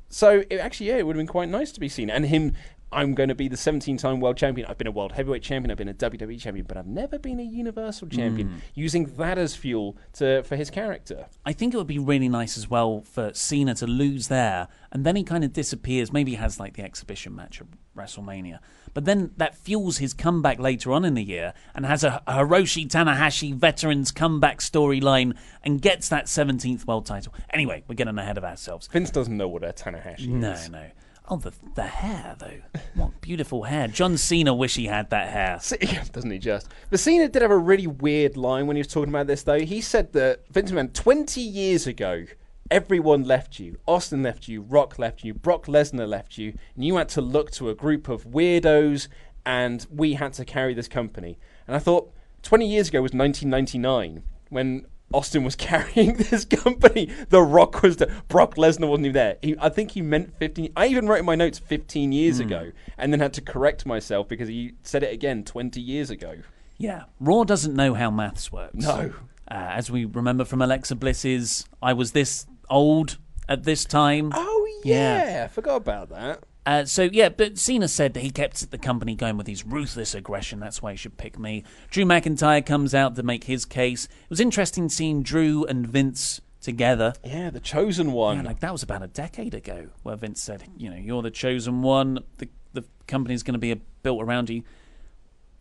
[0.09, 2.11] So it, actually, yeah, it would have been quite nice to be seen.
[2.11, 2.53] And him,
[2.93, 4.67] I'm going to be the 17-time world champion.
[4.69, 5.71] I've been a world heavyweight champion.
[5.71, 8.49] I've been a WWE champion, but I've never been a Universal champion.
[8.49, 8.59] Hmm.
[8.75, 11.27] Using that as fuel to for his character.
[11.45, 15.05] I think it would be really nice as well for Cena to lose there, and
[15.05, 16.13] then he kind of disappears.
[16.13, 17.67] Maybe he has like the exhibition match at
[17.97, 18.59] WrestleMania,
[18.95, 22.35] but then that fuels his comeback later on in the year, and has a, a
[22.39, 27.35] Hiroshi Tanahashi veterans comeback storyline, and gets that 17th world title.
[27.51, 28.89] Anyway, we're getting ahead of ourselves.
[28.89, 30.69] Vince doesn't know what a Tanahashi No, is.
[30.69, 30.87] No, no.
[31.33, 32.81] Oh, the the hair though.
[32.95, 33.89] What beautiful hair.
[33.89, 35.59] John Cena wish he had that hair.
[36.13, 36.69] Doesn't he just?
[36.91, 39.61] But Cena did have a really weird line when he was talking about this, though.
[39.61, 42.27] He said that Vince McMahon, 20 years ago,
[42.71, 43.79] everyone left you.
[43.87, 47.51] Austin left you, Rock left you, Brock Lesnar left you, and you had to look
[47.53, 49.09] to a group of weirdos,
[49.47, 51.39] and we had to carry this company.
[51.67, 52.13] And I thought,
[52.43, 57.11] 20 years ago was 1999, when Austin was carrying this company.
[57.29, 59.37] The Rock was the Brock Lesnar wasn't even there.
[59.43, 60.73] He, I think he meant 15.
[60.77, 64.29] I even wrote in my notes 15 years ago, and then had to correct myself
[64.29, 66.37] because he said it again 20 years ago.
[66.79, 68.75] Yeah, Raw doesn't know how maths works.
[68.75, 69.13] No.
[69.51, 74.33] Uh, as we remember from Alexa Bliss's, I was this old at this time.
[74.35, 75.25] Oh Yeah.
[75.39, 76.45] yeah, I forgot about that.
[76.65, 80.15] Uh, so yeah, but Cena said that he kept the company going with his ruthless
[80.15, 80.61] aggression.
[80.61, 81.65] That's why he should pick me.
[81.91, 84.05] Drew McIntyre comes out to make his case.
[84.05, 87.15] It was interesting seeing Drew and Vince together.
[87.25, 88.39] Yeah, the chosen one.
[88.39, 91.31] Yeah, like that was about a decade ago, where Vince said, "You know, you're the
[91.31, 92.21] chosen one.
[92.39, 94.63] The the company's going to be built around you."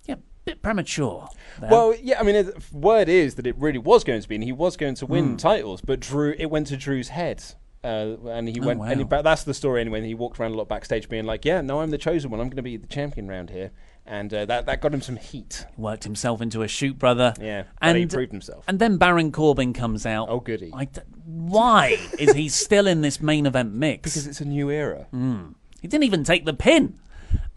[0.06, 1.30] Yeah, bit premature.
[1.60, 1.72] there.
[1.72, 4.43] well, yeah, I mean, it, word is that it really was going to be, and
[4.43, 7.43] he was going to win titles, but Drew, it went to Drew's head.
[7.84, 9.99] Uh, and he Oh, went, and he, that's the story anyway.
[9.99, 12.39] And he walked around a lot backstage, being like, "Yeah, no, I'm the chosen one.
[12.39, 13.71] I'm going to be the champion round here,"
[14.05, 15.65] and uh, that that got him some heat.
[15.77, 17.34] worked himself into a shoot brother.
[17.41, 18.65] Yeah, and he proved himself.
[18.67, 20.29] And then Baron Corbin comes out.
[20.29, 20.69] Oh, goody.
[20.75, 24.03] I d- why is he still in this main event mix?
[24.03, 25.07] Because it's a new era.
[25.82, 26.99] He didn't even take the pin.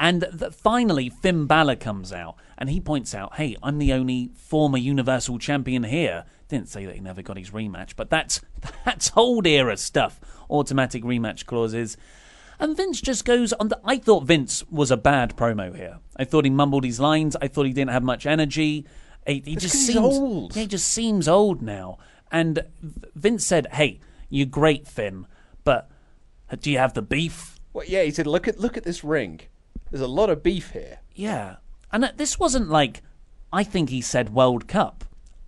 [0.01, 4.31] And th- finally, Finn Balor comes out and he points out, hey, I'm the only
[4.37, 6.25] former Universal Champion here.
[6.55, 8.41] Didn't say that he never got his rematch, but that's,
[8.85, 10.21] that's old era stuff.
[10.49, 11.97] Automatic rematch clauses.
[12.61, 13.69] And Vince just goes on.
[13.69, 15.99] The, I thought Vince was a bad promo here.
[16.17, 17.35] I thought he mumbled his lines.
[17.43, 18.87] I thought he didn't have much energy.
[19.27, 20.55] He, he just seems old.
[20.55, 21.99] Yeah, he just seems old now.
[22.31, 22.65] And
[23.17, 23.99] Vince said, "Hey,
[24.29, 25.27] you're great, Finn,
[25.65, 25.91] but
[26.61, 29.41] do you have the beef?" Well, yeah, he said, "Look at look at this ring.
[29.91, 31.57] There's a lot of beef here." Yeah,
[31.91, 33.03] and uh, this wasn't like
[33.53, 35.05] I think he said World Cup.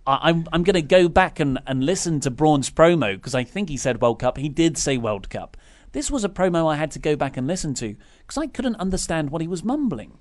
[0.07, 3.43] I, I'm I'm going to go back and, and listen to Braun's promo because I
[3.43, 4.37] think he said World Cup.
[4.37, 5.57] He did say World Cup.
[5.91, 8.75] This was a promo I had to go back and listen to because I couldn't
[8.77, 10.17] understand what he was mumbling.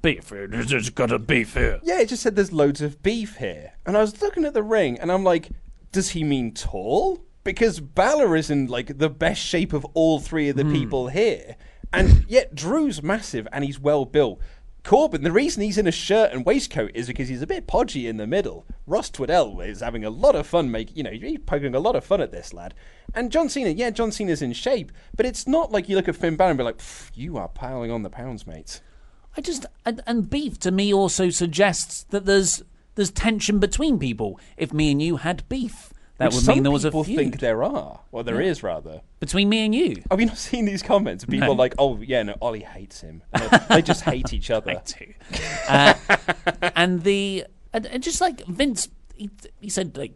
[0.00, 1.80] Beef here, there's got a beef here.
[1.82, 3.72] Yeah, it just said there's loads of beef here.
[3.84, 5.50] And I was looking at the ring and I'm like,
[5.90, 7.24] does he mean tall?
[7.42, 10.72] Because Balor is in like the best shape of all three of the hmm.
[10.72, 11.56] people here.
[11.92, 14.40] And yet Drew's massive and he's well built.
[14.84, 18.08] Corbin, the reason he's in a shirt and waistcoat is because he's a bit podgy
[18.08, 18.64] in the middle.
[18.86, 21.96] Ross Twiddell is having a lot of fun making, you know, he's poking a lot
[21.96, 22.74] of fun at this lad.
[23.14, 26.16] And John Cena, yeah, John Cena's in shape, but it's not like you look at
[26.16, 26.80] Finn Balor and be like,
[27.14, 28.80] you are piling on the pounds, mate.
[29.36, 32.62] I just and, and beef to me also suggests that there's
[32.94, 34.40] there's tension between people.
[34.56, 37.04] If me and you had beef, that Which would some mean there was a people
[37.04, 38.00] feud think there are.
[38.12, 39.00] Well, there is rather.
[39.20, 40.02] between me and you.
[40.10, 41.24] Have you not seen these comments?
[41.24, 41.52] People No.
[41.52, 43.22] are like, "Oh yeah, no, Ollie hates him."
[43.68, 44.80] They just hate each other.
[44.84, 45.14] too.
[45.68, 45.94] Uh,
[46.74, 50.12] and the and, and just like Vince, he, he said like,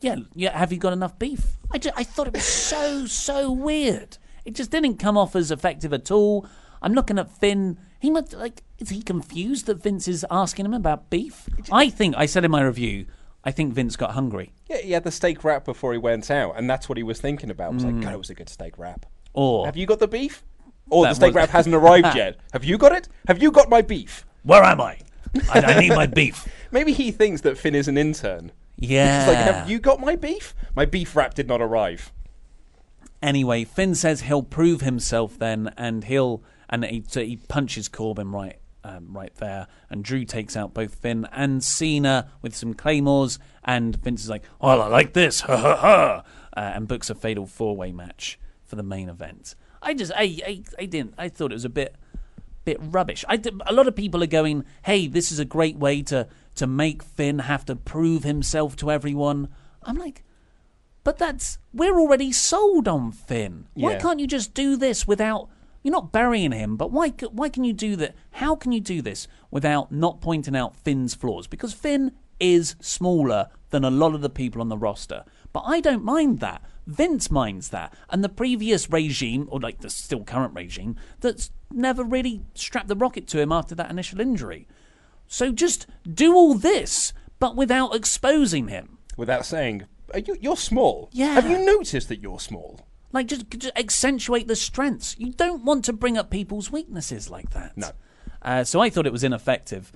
[0.00, 0.56] yeah, yeah.
[0.56, 1.56] Have you got enough beef?
[1.72, 4.18] I, ju- I thought it was so so weird.
[4.44, 6.46] It just didn't come off as effective at all.
[6.82, 7.78] I'm looking at Finn.
[8.00, 11.48] He must like is he confused that Vince is asking him about beef?
[11.72, 13.06] I think I said in my review,
[13.44, 14.52] I think Vince got hungry.
[14.68, 17.20] Yeah, he had the steak wrap before he went out, and that's what he was
[17.20, 17.74] thinking about.
[17.74, 18.02] Was like, mm.
[18.02, 19.06] God, it was a good steak wrap.
[19.34, 20.42] Or Have you got the beef?
[20.90, 22.36] Or the That steak was- wrap hasn't arrived yet.
[22.52, 23.08] Have you got it?
[23.28, 24.24] Have you got my beef?
[24.44, 24.98] where am I?
[25.52, 26.46] I, I need my beef.
[26.70, 28.52] Maybe he thinks that Finn is an intern.
[28.76, 29.20] Yeah.
[29.20, 30.54] He's like, have you got my beef?
[30.76, 32.12] My beef wrap did not arrive.
[33.22, 38.30] Anyway, Finn says he'll prove himself then, and he'll and he, so he punches Corbin
[38.32, 43.38] right, um, right there, and Drew takes out both Finn and Cena with some claymores,
[43.64, 46.22] and Vince is like, "Well, I like this, ha ha ha,"
[46.56, 49.54] uh, and books a fatal four-way match for the main event.
[49.82, 51.96] I just, I, I, I didn't, I thought it was a bit,
[52.64, 53.24] bit rubbish.
[53.28, 56.28] I did, a lot of people are going, "Hey, this is a great way to
[56.56, 59.48] to make Finn have to prove himself to everyone."
[59.82, 60.22] I'm like.
[61.02, 63.66] But that's we're already sold on Finn.
[63.74, 63.98] Why Yeah.
[64.00, 65.50] can't you just do this without?
[65.84, 67.10] You're not burying him, but why?
[67.10, 68.16] Why can you do that?
[68.32, 71.46] How can you do this without not pointing out Finn's flaws?
[71.46, 75.24] Because Finn is smaller than a lot of the people on the roster.
[75.52, 76.62] But I don't mind that.
[76.86, 82.02] Vince minds that, and the previous regime, or like the still current regime, that's never
[82.02, 84.66] really strapped the rocket to him after that initial injury.
[85.26, 88.98] So just do all this, but without exposing him.
[89.16, 91.08] Without saying, uh, you, you're small.
[91.12, 91.34] Yeah.
[91.34, 92.80] Have you noticed that you're small?
[93.14, 95.14] Like, just, just accentuate the strengths.
[95.18, 97.76] You don't want to bring up people's weaknesses like that.
[97.76, 97.92] No.
[98.42, 99.92] Uh, so I thought it was ineffective,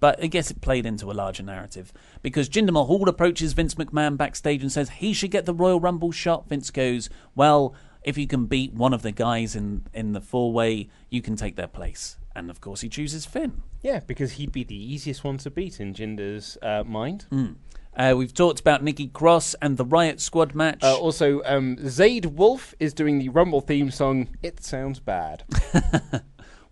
[0.00, 1.92] but I guess it played into a larger narrative
[2.22, 6.10] because Jinder Mahal approaches Vince McMahon backstage and says he should get the Royal Rumble
[6.10, 6.48] shot.
[6.48, 10.52] Vince goes, "Well, if you can beat one of the guys in in the four
[10.52, 13.62] way, you can take their place." And of course, he chooses Finn.
[13.82, 17.26] Yeah, because he'd be the easiest one to beat in Jinder's uh, mind.
[17.94, 20.82] Uh, we've talked about Nikki Cross and the Riot Squad match.
[20.82, 24.28] Uh, also, um, Zayde Wolf is doing the Rumble theme song.
[24.42, 25.44] It sounds bad.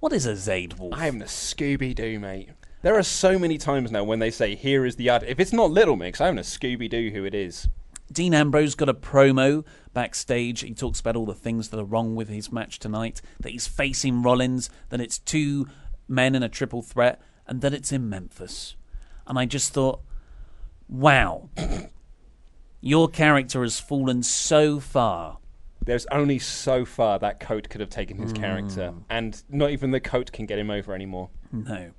[0.01, 0.95] what is a Zayde Wolf?
[0.97, 2.51] I am the Scooby Doo, mate.
[2.83, 5.53] There are so many times now when they say, "Here is the ad." If it's
[5.53, 7.11] not Little Mix, I'm a Scooby Doo.
[7.11, 7.69] Who it is?
[8.11, 10.63] Dean Ambrose got a promo backstage.
[10.63, 13.67] He talks about all the things that are wrong with his match tonight, that he's
[13.67, 15.67] facing Rollins, that it's two
[16.09, 18.75] men in a triple threat, and that it's in Memphis.
[19.27, 20.01] And I just thought,
[20.91, 21.49] wow,
[22.81, 25.39] your character has fallen so far.
[25.85, 28.99] There's only so far that coat could have taken his character, Hmm.
[29.09, 31.31] and not even the coat can get him over anymore.
[31.53, 31.91] No.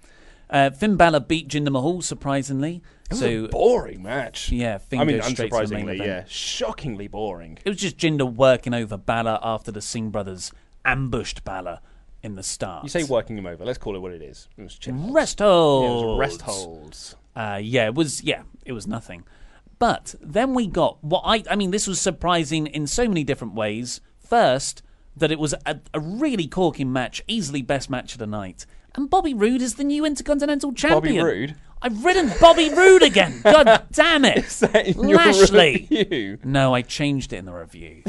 [0.49, 2.81] Uh, Finn Balor beat Jinder Mahal, surprisingly.
[3.05, 4.51] It was so a boring match.
[4.51, 7.57] Yeah, Finn I mean, goes straight to the main unsurprisingly, yeah, shockingly boring.
[7.63, 10.51] It was just Jinder working over Balor after the Singh brothers
[10.85, 11.79] ambushed Balor
[12.21, 12.83] in the start.
[12.83, 13.63] You say working him over.
[13.65, 14.47] Let's call it what it is.
[14.57, 15.13] It was chip holds.
[15.13, 16.03] Rest Yeah, it holds.
[16.05, 17.15] was rest holds.
[17.35, 18.21] Uh, yeah, it was.
[18.21, 19.23] Yeah, it was nothing.
[19.79, 21.43] But then we got what I.
[21.49, 23.99] I mean, this was surprising in so many different ways.
[24.19, 24.83] First,
[25.17, 29.09] that it was a, a really corking match, easily best match of the night, and
[29.09, 31.15] Bobby Roode is the new Intercontinental Champion.
[31.15, 31.55] Bobby Roode?
[31.81, 33.41] I've ridden Bobby Roode again.
[33.43, 35.87] God damn it, Is that in your Lashley.
[35.89, 36.37] review?
[36.43, 38.03] No, I changed it in the review.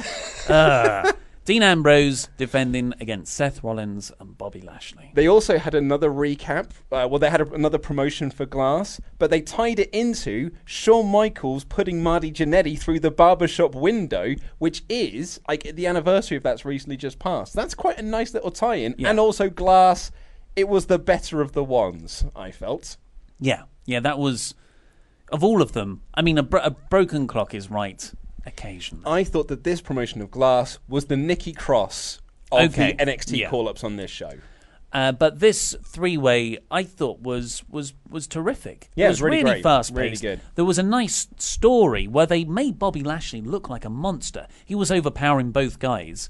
[0.49, 1.07] Ugh.
[1.13, 1.13] Uh,
[1.45, 5.11] Dean Ambrose defending against Seth Rollins and Bobby Lashley.
[5.15, 6.71] They also had another recap.
[6.93, 11.07] Uh, well, they had a, another promotion for Glass, but they tied it into Shawn
[11.07, 16.65] Michaels putting Marty Jannetty through the barbershop window, which is like the anniversary of that's
[16.65, 17.55] recently just passed.
[17.55, 18.95] That's quite a nice little tie-in.
[18.97, 19.11] Yeah.
[19.11, 20.13] And also Glass,
[20.55, 22.25] it was the better of the ones.
[22.37, 22.97] I felt.
[23.41, 24.55] Yeah, yeah, that was
[25.33, 26.03] of all of them.
[26.15, 28.13] I mean, a, bro- a broken clock is right
[28.47, 29.05] occasionally.
[29.07, 32.21] I thought that this promotion of Glass was the Nikki Cross
[32.51, 33.51] of Okay, the NXT yeah.
[33.51, 34.33] call-ups on this show.
[34.93, 38.91] Uh, but this three-way, I thought was was was terrific.
[38.95, 39.63] Yeah, it it was was really great.
[39.63, 40.23] fast-paced.
[40.23, 40.41] Really good.
[40.55, 44.47] There was a nice story where they made Bobby Lashley look like a monster.
[44.67, 46.29] He was overpowering both guys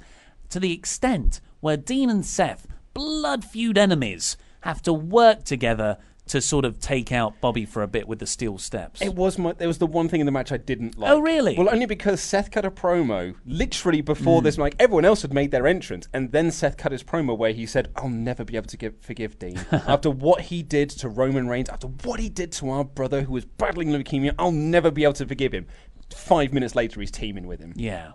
[0.51, 6.41] to the extent where Dean and Seth, blood feud enemies, have to work together to
[6.41, 9.03] sort of take out Bobby for a bit with the steel steps.
[9.03, 9.53] It was my.
[9.53, 11.11] There was the one thing in the match I didn't like.
[11.11, 11.57] Oh, really?
[11.57, 14.45] Well, only because Seth cut a promo literally before Hmm.
[14.45, 14.57] this.
[14.57, 17.67] Like everyone else had made their entrance, and then Seth cut his promo where he
[17.67, 21.49] said, "I'll never be able to give, forgive Dean after what he did to Roman
[21.49, 24.35] Reigns, after what he did to our brother who was battling leukemia.
[24.39, 25.67] I'll never be able to forgive him."
[26.15, 27.73] Five minutes later, he's teaming with him.
[27.75, 28.13] Yeah.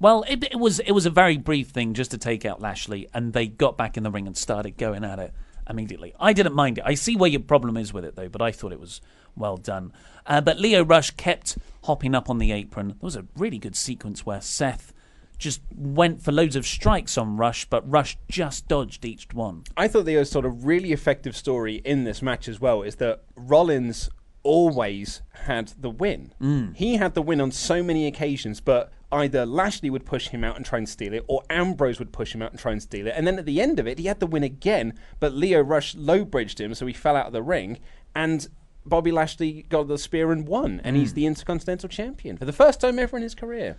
[0.00, 3.08] Well, it, it was it was a very brief thing just to take out Lashley,
[3.14, 5.32] and they got back in the ring and started going at it
[5.68, 6.14] immediately.
[6.18, 6.84] I didn't mind it.
[6.86, 9.00] I see where your problem is with it, though, but I thought it was
[9.36, 9.92] well done.
[10.26, 12.88] Uh, but Lio Rush kept hopping up on the apron.
[12.88, 14.92] There was a really good sequence where Seth
[15.38, 19.62] just went for loads of strikes on Rush, but Rush just dodged each one.
[19.76, 23.22] I thought the sort of really effective story in this match as well is that
[23.36, 24.10] Rollins
[24.42, 26.32] always had the win.
[26.40, 26.76] Mm.
[26.76, 30.56] He had the win on so many occasions, but either Lashley would push him out
[30.56, 33.06] and try and steal it, or Ambrose would push him out and try and steal
[33.06, 33.14] it.
[33.16, 35.94] And then at the end of it, he had the win again, but Lio Rush
[35.94, 37.78] low bridged him, so he fell out of the ring.
[38.14, 38.48] And
[38.84, 41.16] Bobby Lashley got the spear and won, and he's hmm.
[41.16, 43.76] the Intercontinental Champion for the first time ever in his career.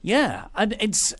[0.00, 1.14] Yeah, and it's.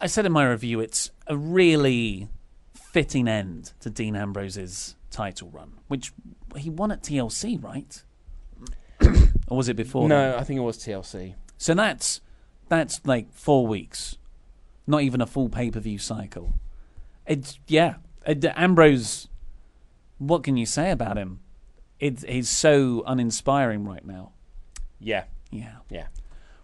[0.00, 2.28] I said in my review, it's a really
[2.74, 6.12] fitting end to Dean Ambrose's title run, which
[6.56, 8.02] he won at TLC, right?
[9.48, 10.08] or was it before?
[10.08, 10.40] No, then?
[10.40, 11.34] I think it was TLC.
[11.56, 12.20] So that's
[12.68, 14.16] that's like four weeks,
[14.86, 16.54] not even a full pay per view cycle.
[17.26, 17.94] It's yeah,
[18.26, 19.28] It- Ambrose.
[20.18, 21.40] What can you say about him?
[22.00, 24.32] It's he's so uninspiring right now.
[25.00, 26.06] Yeah, Yeah, yeah.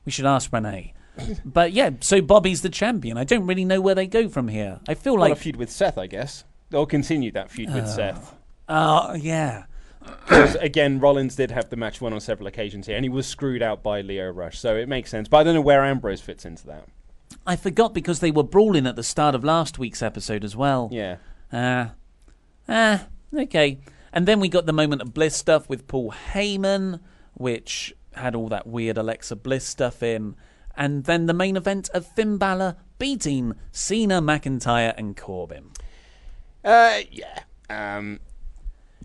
[0.05, 0.93] we should ask Renee.
[1.45, 3.17] but yeah, so Bobby's the champion.
[3.17, 4.81] I don't really know where they go from here.
[4.89, 6.45] I feel Like like a feud with Seth, I guess.
[6.71, 8.35] They'll continue that feud with uh, Seth.
[8.69, 9.65] Oh yeah.
[10.27, 13.27] 'Cause, again, Rollins did have the match won on several occasions here, and he was
[13.27, 15.29] screwed out by Lio Rush, so it makes sense.
[15.29, 16.89] But I don't know where Ambrose fits into that.
[17.47, 20.89] I forgot because they were brawling at the start of last week's episode as well.
[20.93, 21.17] Yeah.
[21.53, 21.93] Ah.
[22.69, 23.79] Ah, okay.
[24.13, 27.01] And then we got the moment of bliss stuff with Paul Heyman,
[27.35, 30.37] which had all that weird Alexa Bliss stuff in.
[30.77, 35.71] And then the main event of Finn Balor beating Cena, McIntyre, and Corbin.
[36.65, 37.41] Uh, yeah.
[37.69, 38.21] Um,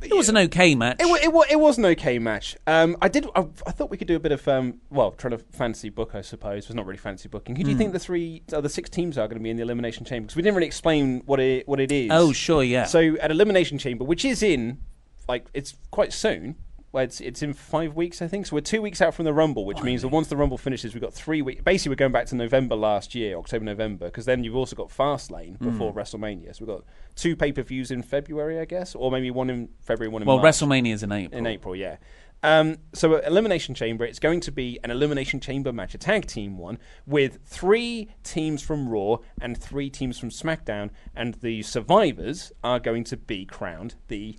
[0.02, 0.98] It was an okay match.
[1.00, 2.56] It, wa- it, it was an okay match.
[2.68, 3.26] Um, I did.
[3.36, 6.16] I, I thought we could do a bit of um, well, trying to fantasy book,
[6.16, 6.66] I suppose.
[6.66, 7.56] It's not really fantasy booking.
[7.56, 7.80] Who do you Hmm.
[7.80, 10.28] think the three, uh, the six teams are going to be in the elimination chamber?
[10.28, 12.10] Because we didn't really explain what it what it is.
[12.12, 12.86] oh, sure, yeah.
[12.86, 14.80] So at elimination chamber, which is in,
[15.28, 16.56] like, it's quite soon.
[16.92, 18.48] Well, it's it's in five weeks, I think.
[18.48, 20.96] So we're two weeks out from the Rumble, which means that once the Rumble finishes,
[20.96, 21.62] we've got three weeks.
[21.62, 24.90] Basically, we're going back to November last year, October, November, because then you've also got
[24.90, 25.70] Fastlane Hmm.
[25.70, 26.56] before WrestleMania.
[26.56, 26.84] So we've got
[27.16, 30.26] two pay per views in February, I guess, or maybe one in February, one in
[30.26, 30.38] March.
[30.38, 31.38] well, March WrestleMania is in April.
[31.38, 31.98] in April, yeah.
[32.42, 36.26] Um, so at Elimination Chamber, it's going to be an Elimination Chamber match, a tag
[36.26, 42.54] team one, with three teams from Raw and three teams from SmackDown, and the survivors
[42.64, 44.38] are going to be crowned the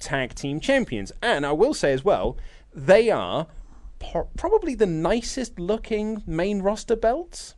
[0.00, 1.12] tag team champions.
[1.22, 2.36] And I will say as well,
[2.74, 3.46] they are
[4.00, 7.54] po- probably the nicest looking main roster belts.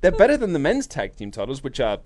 [0.00, 1.98] They're better than the men's tag team titles, which are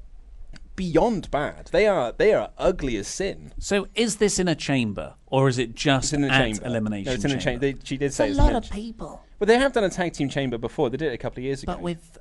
[0.75, 1.69] beyond bad.
[1.73, 3.53] They are they are ugly as sin.
[3.59, 6.67] So is this in a chamber, or is it just It's in the at chamber.
[6.67, 7.61] elimination No, it's in the chamber?
[7.67, 7.79] chamber.
[7.79, 9.23] They, she did say It's it's a in lot the of people.
[9.39, 10.91] But they have done a tag team chamber before.
[10.91, 11.73] They did it a couple of years ago.
[11.73, 12.19] But with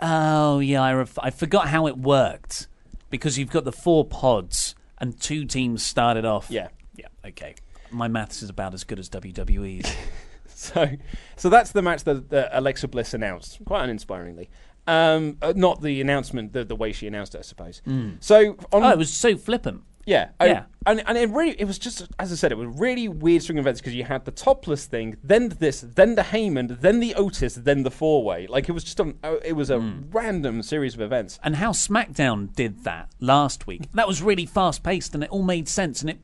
[0.00, 2.68] oh yeah, I ref- I forgot how it worked
[3.10, 4.74] because you've got the four pods
[5.04, 6.46] and two teams started off.
[6.50, 6.68] Yeah.
[6.96, 7.54] yeah, okay.
[7.90, 9.94] My maths is about as good as WWE's.
[10.46, 10.88] so,
[11.36, 14.48] so that's the match that, that Alexa Bliss announced, quite uninspiringly.
[14.86, 17.82] Um, uh, not the announcement, the, the way she announced it, I suppose.
[18.20, 19.82] So, on, oh, it was so flippant.
[20.06, 20.64] Yeah, I- yeah.
[20.86, 23.58] and and it really, it was just as I said, it was really weird string
[23.58, 27.14] of events because you had the topless thing, then this, then the Heyman, then the
[27.14, 28.46] Otis, then the four way.
[28.46, 29.78] Like it was just a, it was a
[30.10, 31.38] random series of events.
[31.42, 33.90] And how SmackDown did that last week.
[33.94, 36.18] That was really fast paced and it all made sense and it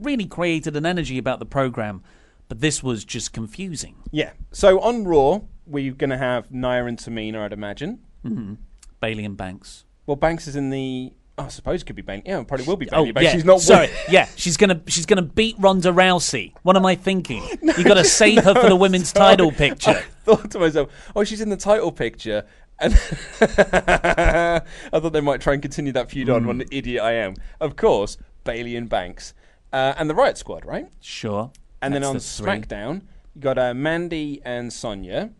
[0.00, 2.02] really created an energy about the program.
[2.48, 3.94] But this was just confusing.
[4.10, 4.32] Yeah.
[4.50, 8.00] So on Raw, we're going to have Nia and Tamina, I'd imagine.
[8.24, 8.56] Mhm.
[9.00, 9.84] Bayley and Banks.
[10.06, 11.12] Well, Banks is in the.
[11.44, 12.22] I suppose it could be Bayley.
[12.26, 13.32] Yeah, it probably will be Bayley, oh, but yeah.
[13.32, 13.60] she's not.
[13.60, 16.52] Sorry, yeah, she's gonna she's gonna beat Ronda Rousey.
[16.62, 17.42] What am I thinking?
[17.62, 19.30] you got to save her for the women's Sorry.
[19.36, 19.90] title picture.
[19.90, 22.46] I thought to myself, oh, she's in the title picture.
[22.78, 22.94] And
[23.40, 24.62] I
[24.92, 26.46] thought they might try and continue that feud on.
[26.46, 27.34] What an idiot I am.
[27.60, 29.34] Of course, Bayley and Banks.
[29.72, 30.88] Uh, and the Riot Squad, right?
[31.00, 31.50] Sure.
[31.82, 32.20] And then on the.
[32.20, 33.02] SmackDown,
[33.34, 35.30] you got uh, Mandy and Sonya,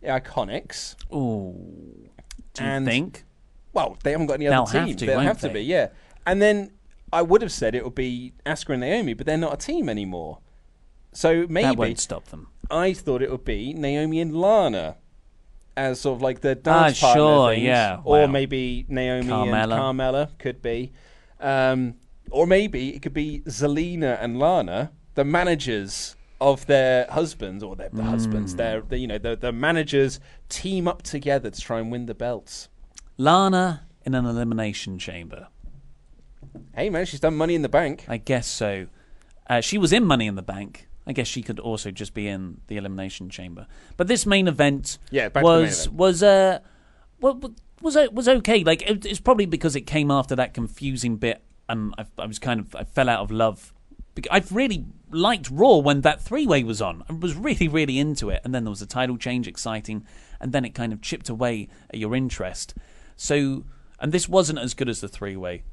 [0.00, 0.96] the Iconics.
[1.14, 2.08] Ooh.
[2.54, 3.24] Do you And- think?
[3.78, 4.96] Well, they haven't got any They'll other have team.
[4.96, 5.54] to, They'll won't have to they?
[5.54, 5.88] be, yeah.
[6.26, 6.72] And then
[7.12, 9.88] I would have said it would be Asuka and Naomi, but they're not a team
[9.88, 10.38] anymore.
[11.12, 12.48] So maybe That won't stop them.
[12.70, 14.96] I thought it would be Naomi and Lana
[15.76, 17.62] as sort of like the dance Ah, partner sure, things.
[17.64, 18.00] yeah.
[18.04, 18.26] Or Wow.
[18.26, 19.62] maybe Naomi Carmella.
[19.62, 20.92] and Carmella could be.
[21.40, 21.94] Um,
[22.30, 27.88] or maybe it could be Zelina and Lana, the managers of their husbands, or their
[27.90, 28.58] the husbands, Hmm.
[28.58, 32.14] their the, you know the the managers team up together to try and win the
[32.14, 32.68] belts.
[33.18, 35.48] Lana in an elimination chamber.
[36.74, 38.04] Hey man, she's done Money in the Bank.
[38.08, 38.86] I guess so.
[39.50, 40.88] Uh, she was in Money in the Bank.
[41.06, 43.66] I guess she could also just be in the elimination chamber.
[43.96, 45.96] But this main event Yeah, back to the main was event.
[45.98, 46.58] was uh
[47.20, 47.38] wa-
[47.80, 48.62] was was okay.
[48.62, 52.38] Like it, it's probably because it came after that confusing bit, and I, I was
[52.38, 53.72] kind of I fell out of love.
[54.30, 57.02] I've really liked Raw when that three way was on.
[57.08, 60.04] I was really really into it, and then there was a title change, exciting,
[60.40, 62.74] and then it kind of chipped away at your interest.
[63.18, 63.64] So,
[64.00, 65.64] and this wasn't as good as the three way.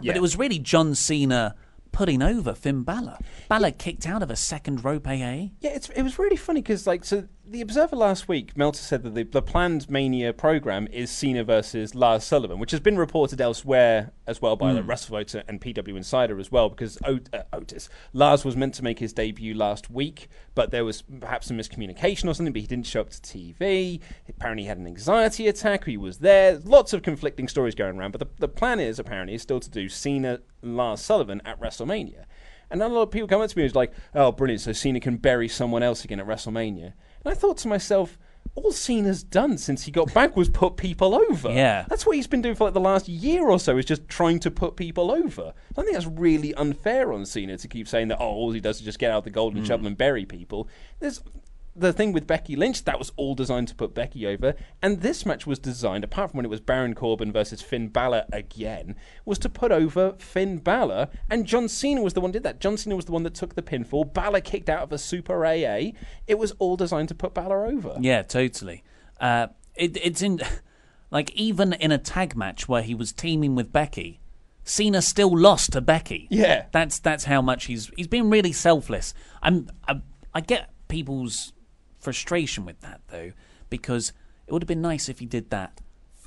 [0.00, 0.12] Yeah.
[0.12, 1.56] But it was really John Cena
[1.92, 3.18] putting over Finn Balor.
[3.48, 5.50] Balor kicked out of a second rope AA.
[5.60, 9.02] Yeah, it's, it was really funny because like so the Observer last week, Meltzer said
[9.02, 13.40] that the, the planned Mania program is Cena versus Lars Sullivan, which has been reported
[13.40, 17.18] elsewhere as well by like WrestleVotes and PW Insider as well, because uh,
[17.52, 21.58] Otis Lars was meant to make his debut last week, but there was perhaps some
[21.58, 22.52] miscommunication or something.
[22.52, 24.00] But he didn't show up to TV.
[24.28, 25.84] Apparently, he had an anxiety attack.
[25.84, 26.58] He was there.
[26.64, 28.12] Lots of conflicting stories going around.
[28.12, 32.24] But the, the plan is apparently is still to do Cena Lars Sullivan at WrestleMania.
[32.70, 34.62] And a lot of people come up to me and was like, "Oh, brilliant!
[34.62, 36.94] So Cena can bury someone else again at WrestleMania."
[37.24, 38.18] And I thought to myself,
[38.56, 41.50] all Cena's done since he got back was put people over.
[41.50, 41.86] Yeah.
[41.88, 43.76] that's what he's been doing for like the last year or so.
[43.78, 45.52] Is just trying to put people over.
[45.76, 48.18] I think that's really unfair on Cena to keep saying that.
[48.20, 49.66] Oh, all he does is just get out the golden Hmm.
[49.66, 50.68] shovel and bury people.
[51.00, 51.20] There's
[51.76, 54.54] the thing with Becky Lynch, that was all designed to put Becky over.
[54.80, 58.26] And this match was designed, apart from when it was Baron Corbin versus Finn Balor
[58.32, 58.94] again,
[59.24, 61.08] was to put over Finn Balor.
[61.28, 62.60] And John Cena was the one who did that.
[62.60, 64.12] John Cena was the one that took the pinfall.
[64.12, 65.92] Balor kicked out of a Super AA.
[66.26, 67.96] It was all designed to put Balor over.
[68.00, 68.84] Yeah, totally.
[69.20, 70.40] Uh, it, it's in
[71.10, 74.20] like even in a tag match where he was teaming with Becky,
[74.64, 76.28] Cena still lost to Becky.
[76.30, 76.66] Yeah.
[76.72, 79.12] that's that's how much he's he's been really selfless.
[79.42, 80.00] I'm I,
[80.32, 81.52] I get people's
[82.04, 83.32] frustration with that though
[83.70, 84.12] because
[84.46, 85.80] it would have been nice if he did that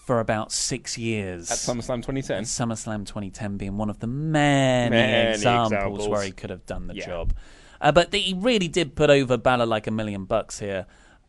[0.05, 2.43] for about six years At SummerSlam 2010.
[2.43, 6.07] SummerSlam 2010 being one of the many, Many examples, examples.
[6.07, 7.05] where he could have done the Yeah.
[7.05, 7.33] job.
[7.79, 10.85] Uh, but the, he really did put over Balor like a million bucks here.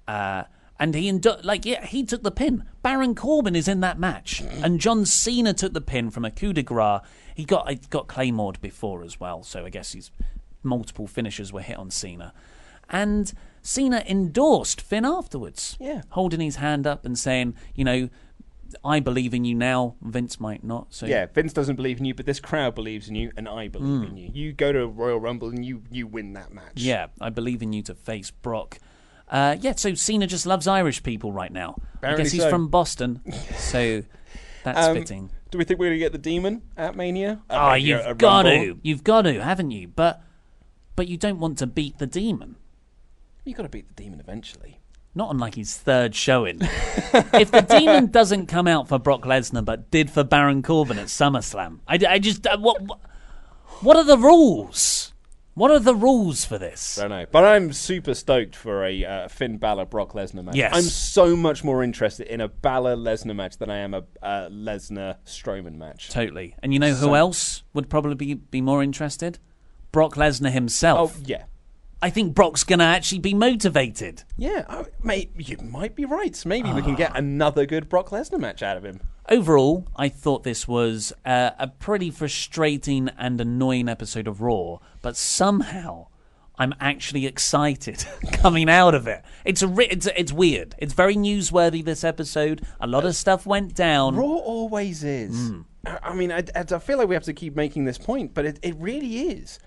[0.07, 0.45] Uh,
[0.81, 2.65] and he indo- like yeah he took the pin.
[2.83, 6.53] Baron Corbin is in that match, and John Cena took the pin from a coup
[6.53, 7.01] de grace.
[7.35, 10.13] He got he got claymored before as well, so I guess his
[10.63, 12.33] multiple finishes were hit on Cena,
[12.89, 13.33] and
[13.69, 16.01] Cena endorsed Finn afterwards, Yeah.
[16.11, 18.09] holding his hand up and saying, you know,
[18.83, 19.95] I believe in you now.
[20.01, 20.87] Vince might not.
[20.95, 23.69] So Yeah, Vince doesn't believe in you, but this crowd believes in you, and I
[23.69, 24.07] believe Hmm.
[24.07, 24.31] in you.
[24.33, 26.73] You go to a Royal Rumble and you you win that match.
[26.77, 28.79] Yeah, I believe in you to face Brock.
[29.31, 31.77] Uh, yeah, so Cena just loves Irish people right now.
[32.03, 32.49] I guess he's so.
[32.51, 33.21] from Boston,
[33.59, 34.03] so
[34.65, 35.31] that's Um, fitting.
[35.51, 37.41] Do we think we're gonna get the Demon at Mania?
[37.51, 38.75] Ah, maybe a- a you've got Rumble?
[38.77, 39.89] to, you've got to, haven't you?
[39.89, 40.23] But,
[40.97, 42.57] but you don't want to beat the demon.
[43.49, 44.79] You got to beat the Demon eventually.
[45.15, 46.59] Not unlike his third showing.
[46.63, 51.07] if the demon doesn't come out for Brock Lesnar, but did for Baron Corbin at
[51.07, 52.99] SummerSlam, I, I just uh, what, what
[53.81, 55.15] what are the rules?
[55.55, 56.99] What are the rules for this?
[56.99, 60.55] I don't know, but I'm super stoked for a uh, Finn Balor Brock Lesnar match.
[60.55, 60.75] Yes.
[60.75, 64.51] I'm so much more interested in a Balor Lesnar match than I am a uh,
[64.51, 66.11] Lesnar Strowman match.
[66.11, 66.55] Totally.
[66.63, 69.39] And you know who So- else would probably be, be more interested?
[69.91, 71.17] Brock Lesnar himself.
[71.17, 71.45] Oh yeah,
[72.01, 74.23] I think Brock's going to actually be motivated.
[74.37, 74.65] yeah.
[74.69, 76.41] Oh, mate, you might be right.
[76.47, 76.97] Maybe we can Ah.
[76.97, 79.01] get another good Brock Lesnar match out of him.
[79.29, 85.17] Overall, I thought this was uh, a pretty frustrating and annoying episode of Raw, but
[85.17, 86.07] somehow
[86.57, 89.23] I'm actually excited coming out of it.
[89.45, 90.75] It's a ri- it's it's weird.
[90.79, 92.63] It's very newsworthy this episode.
[92.81, 94.17] A lot of stuff went down.
[94.17, 95.37] Raw always is.
[95.51, 95.61] Hmm.
[95.85, 98.45] I I mean, I, I feel like we have to keep making this point, but
[98.47, 99.59] it, it really is.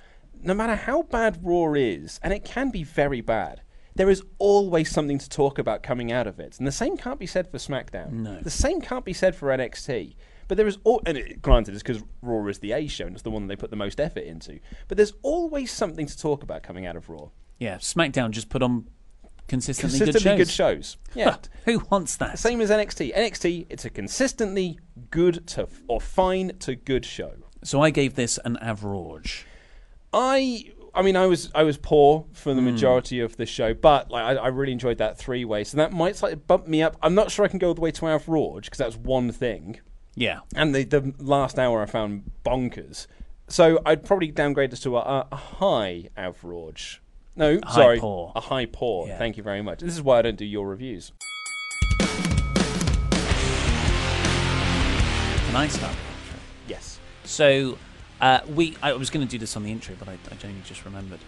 [0.44, 3.62] No matter how bad Raw is, and it can be very bad,
[3.96, 6.58] there is always something to talk about coming out of it.
[6.58, 8.12] And the same can't be said for SmackDown.
[8.12, 8.40] No.
[8.42, 10.16] The same can't be said for NXT.
[10.48, 13.14] But there is, all, and it, granted, it's because Raw is the A show and
[13.16, 14.60] it's the one they put the most effort into.
[14.88, 17.30] But there's always something to talk about coming out of Raw.
[17.60, 18.88] Yeah, SmackDown just put on
[19.48, 20.96] consistently, Consistently good shows.
[21.16, 21.16] good shows.
[21.16, 21.36] Yeah.
[21.66, 22.40] Who wants that?
[22.40, 23.14] Same as NXT.
[23.16, 24.80] NXT, it's a consistently
[25.10, 27.34] good to or fine to good show.
[27.64, 29.46] So I gave this an average.
[30.14, 32.58] I I mean I was I was poor for Hmm.
[32.58, 35.64] the majority of the show, but like I, I really enjoyed that three way.
[35.64, 36.98] So that might slightly bump me up.
[37.02, 39.80] I'm not sure I can go all the way to average because that's one thing.
[40.16, 40.40] Yeah.
[40.56, 43.08] And the the last hour I found bonkers.
[43.48, 47.02] So I'd probably downgrade this to a, a high average.
[47.36, 48.32] No, high sorry, poor.
[48.36, 49.08] a high poor.
[49.08, 49.18] Yeah.
[49.18, 49.80] Thank you very much.
[49.80, 51.14] This is why I don't do your reviews.
[55.48, 55.96] Can I start?
[56.68, 57.00] Yes.
[57.26, 57.78] So
[58.22, 60.62] uh, we I was going to do this on the intro, but I, I only
[60.64, 61.20] just remembered.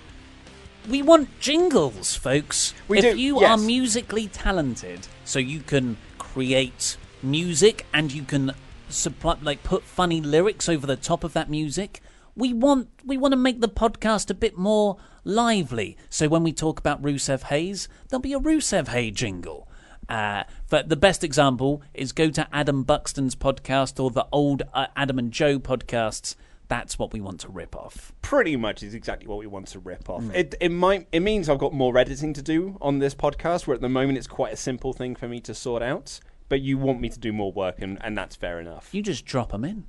[0.87, 2.73] We want jingles, folks.
[2.87, 3.49] We if do, you yes.
[3.49, 8.53] are musically talented, so you can create music and you can
[8.89, 12.01] supply like put funny lyrics over the top of that music.
[12.35, 15.97] We want we want to make the podcast a bit more lively.
[16.09, 19.67] So when we talk about Rusev Hayes, there'll be a Rusev Hay jingle.
[20.09, 24.87] Uh, but the best example is go to Adam Buxton's podcast or the old uh,
[24.95, 26.35] Adam and Joe podcasts.
[26.69, 28.11] That's what we want to rip off.
[28.21, 30.23] pretty much is exactly what we want to rip off.
[30.23, 30.31] Hmm.
[30.33, 33.75] It it might it means I've got more editing to do on this podcast, where
[33.75, 36.19] at the moment it's quite a simple thing for me to sort out.
[36.49, 38.89] But you want me to do more work, and, and that's fair enough.
[38.93, 39.85] You just drop them in.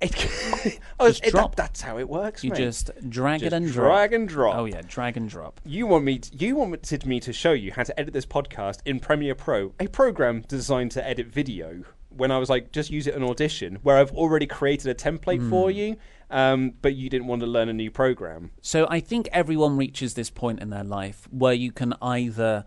[0.00, 0.12] It,
[1.00, 1.56] oh, Just it- that- drop.
[1.56, 2.42] that's how it works.
[2.42, 2.56] You mate.
[2.58, 3.86] just drag Just it and drop.
[3.86, 4.56] drag and drop.
[4.56, 5.60] Oh yeah, drag and drop.
[5.64, 6.18] You want me?
[6.18, 9.72] To, you wanted me to show you how to edit this podcast in Premiere Pro,
[9.78, 11.84] a program designed to edit video.
[12.16, 15.48] When I was like, just use it in Audition, where I've already created a template
[15.50, 15.76] for Hmm.
[15.76, 15.96] you,
[16.30, 18.50] um, but you didn't want to learn a new program.
[18.60, 22.64] So I think everyone reaches this point in their life where you can either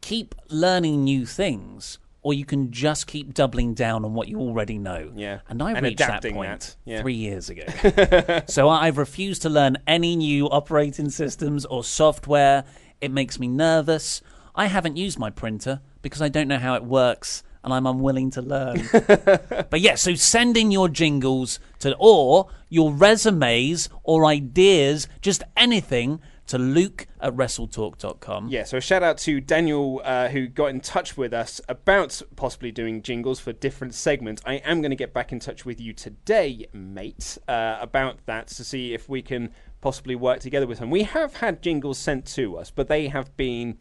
[0.00, 4.76] keep learning new things or you can just keep doubling down on what you already
[4.78, 5.10] know.
[5.16, 5.40] Yeah.
[5.48, 7.00] And I And reached that point that, yeah.
[7.00, 7.64] three years ago.
[8.46, 12.64] so I've refused to learn any new operating systems or software.
[13.00, 14.20] It makes me nervous.
[14.54, 18.30] I haven't used my printer because I don't know how it works and I'm unwilling
[18.32, 18.88] to learn.
[19.70, 26.20] But yeah, so send in your jingles to, or your resumes or ideas, just anything,
[26.50, 28.48] to luke at wrestletalk.com.
[28.48, 32.20] Yeah, so a shout out to Daniel uh, who got in touch with us about
[32.34, 34.42] possibly doing jingles for different segments.
[34.44, 38.48] I am going to get back in touch with you today, mate, uh, about that
[38.48, 40.90] to see if we can possibly work together with him.
[40.90, 43.78] We have had jingles sent to us, but they have been.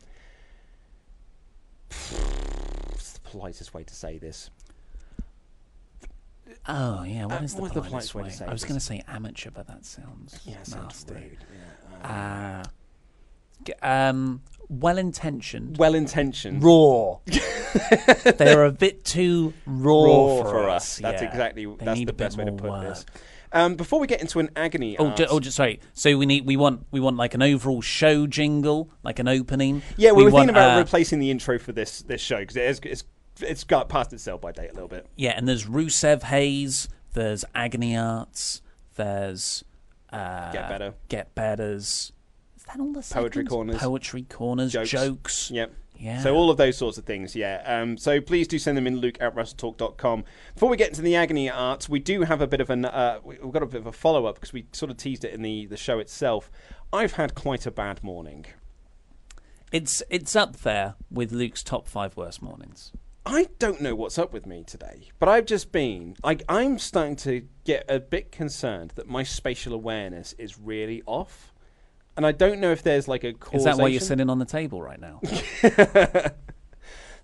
[3.32, 4.50] Politest way to say this?
[6.68, 8.30] Oh, yeah, what Uh, is the what's the politest politest way way?
[8.30, 11.14] to say I was going to say amateur, but that sounds Yeah, sounds nasty.
[11.14, 11.38] rude.
[12.04, 12.64] Yeah.
[12.64, 12.64] Uh,
[13.82, 15.78] um, well-intentioned.
[15.78, 16.64] Well intentioned.
[16.64, 17.18] raw.
[18.38, 20.98] They're a bit too raw, raw for, for us.
[20.98, 21.30] That's yeah.
[21.30, 22.84] exactly They that's the best way to put work.
[22.84, 23.06] this.
[23.52, 25.80] Um, before we get into an agony, Oh, oh, sorry.
[25.94, 29.82] So we need we want we want like an overall show jingle, like an opening.
[29.98, 32.56] Yeah, we, were want, thinking about uh, replacing the intro for this this show because
[32.58, 33.04] it is, it's
[33.42, 35.08] it's got past its sell by date a little bit.
[35.16, 36.90] Yeah, and there's Rusev Hayes.
[37.14, 38.62] There's Agony Aunts.
[38.96, 39.64] There's
[40.12, 40.94] uh, Get Better.
[41.08, 42.12] Get Betters.
[42.58, 43.78] Is that all the Poetry corners.
[43.78, 44.72] Poetry corners.
[44.72, 44.90] Jokes.
[44.90, 45.52] Jokes.
[45.52, 45.74] Yep.
[46.00, 46.22] Yeah.
[46.22, 47.62] So all of those sorts of things, yeah.
[47.66, 50.24] Um, so please do send them in Luke at WrestleTalk.com.
[50.54, 53.20] Before we get into the agony aunts, we do have a bit of an uh,
[53.22, 55.42] we've got a bit of a follow up because we sort of teased it in
[55.42, 56.50] the the show itself.
[56.94, 58.46] I've had quite a bad morning.
[59.74, 62.94] It's it's up there with Luke's top five worst mornings.
[63.26, 67.16] I don't know what's up with me today, but I've just been like I'm starting
[67.18, 71.54] to get a bit concerned that my spatial awareness is really off,
[72.16, 73.60] and I don't know if there's like a causation.
[73.60, 75.20] Is that why you're sitting on the table right now?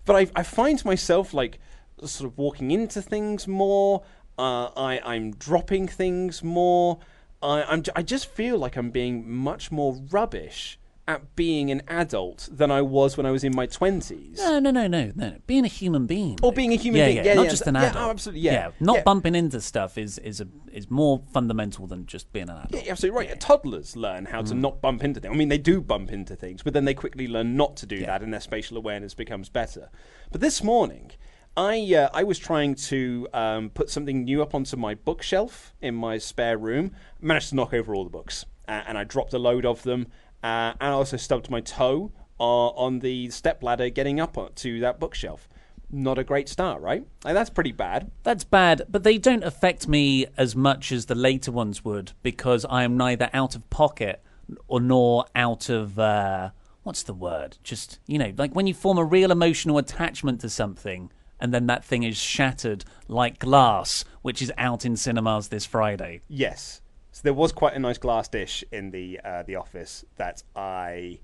[0.05, 1.59] but I, I find myself like
[2.03, 4.03] sort of walking into things more.
[4.37, 6.99] Uh, I, I'm dropping things more.
[7.41, 10.77] I, I'm, I just feel like I'm being much more rubbish
[11.07, 14.39] at being an adult than I was when I was in my twenties.
[14.39, 15.35] No, no, no, no, no.
[15.45, 16.39] Being a human being.
[16.41, 18.05] Or being a human yeah, being, Yeah, yeah, not yeah, just th- an yeah, adult.
[18.05, 18.71] oh, absolutely, yeah.
[18.79, 19.03] not Yeah.
[19.03, 22.83] bumping into stuff is is a is more fundamental than just being an adult.
[22.85, 23.39] Yeah, absolutely right.
[23.39, 25.31] Toddlers learn how to not bump into things.
[25.33, 28.03] I mean, they do bump into things, but then they quickly learn not to do
[28.05, 29.89] that, and their spatial awareness becomes better.
[30.31, 31.11] But this morning,
[31.55, 35.93] I uh, I was trying to um, put something new up onto my bookshelf in
[35.93, 36.91] my spare room.
[37.21, 40.07] Managed to knock over all the books, uh, and I dropped a load of them.
[40.45, 44.79] Uh, and I also stubbed my toe uh, on the step ladder getting up to
[44.81, 45.49] that bookshelf.
[45.89, 47.03] Not a great start, right?
[47.23, 48.11] Like, that's pretty bad.
[48.21, 52.63] That's bad, but they don't affect me as much as the later ones would because
[52.63, 54.21] I am neither out of pocket
[54.67, 56.51] or nor out of uh,
[56.83, 57.57] what's the word?
[57.63, 61.65] Just you know, like when you form a real emotional attachment to something and then
[61.67, 66.21] that thing is shattered like glass, which is out in cinemas this Friday.
[66.27, 66.81] Yes.
[67.25, 71.21] There was quite a nice glass dish in the uh, the office that I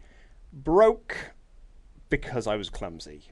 [0.52, 1.16] broke
[2.10, 3.30] because I was clumsy.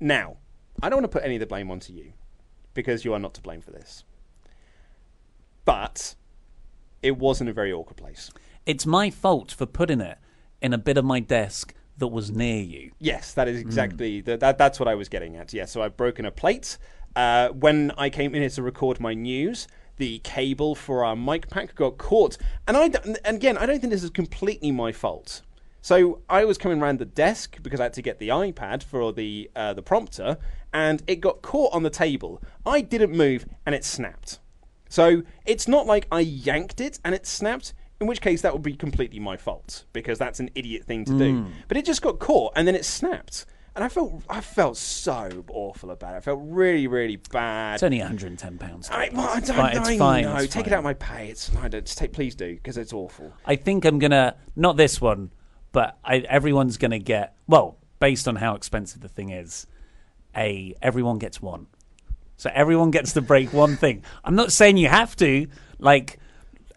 [0.00, 0.38] Now,
[0.82, 2.14] I don't want to put any of the blame onto you
[2.74, 4.02] because you are not to blame for this.
[5.64, 6.16] But
[7.00, 8.32] it was in a very awkward place.
[8.66, 10.18] It's my fault for putting it
[10.60, 12.90] in a bit of my desk that was near you.
[12.98, 14.58] Yes, that is exactly that, that.
[14.58, 15.52] That's what I was getting at.
[15.52, 16.76] Yeah, so I've broken a plate.
[17.14, 21.48] Uh, when I came in here to record my news, the cable for our mic
[21.48, 25.42] pack got caught, and I, and again, I don't think this is completely my fault.
[25.82, 29.12] So I was coming around the desk because I had to get the iPad for
[29.12, 30.38] the uh, the prompter,
[30.72, 32.42] and it got caught on the table.
[32.64, 34.38] I didn't move, and it snapped.
[34.88, 38.62] So it's not like I yanked it and it snapped, in which case that would
[38.62, 41.46] be completely my fault because that's an idiot thing to do.
[41.68, 43.44] But it just got caught and then it snapped.
[43.76, 46.18] And I felt I felt so awful about it.
[46.18, 47.74] I felt really, really bad.
[47.74, 48.88] It's only 110 pounds.
[48.88, 49.76] I, well, I it's fine.
[49.76, 50.24] It's fine.
[50.24, 50.36] know.
[50.36, 51.28] it's Take it out of my pay.
[51.28, 53.32] It's don't, just take, please do because it's awful.
[53.44, 55.32] I think I'm gonna not this one,
[55.72, 59.66] but I, everyone's gonna get well based on how expensive the thing is.
[60.36, 61.66] A everyone gets one,
[62.36, 64.04] so everyone gets to break one thing.
[64.24, 65.48] I'm not saying you have to.
[65.80, 66.20] Like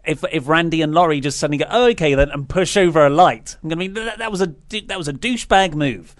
[0.04, 3.10] if if Randy and Laurie just suddenly go, oh okay then, and push over a
[3.10, 4.52] light, I'm gonna be that, that was a
[4.86, 6.16] that was a douchebag move.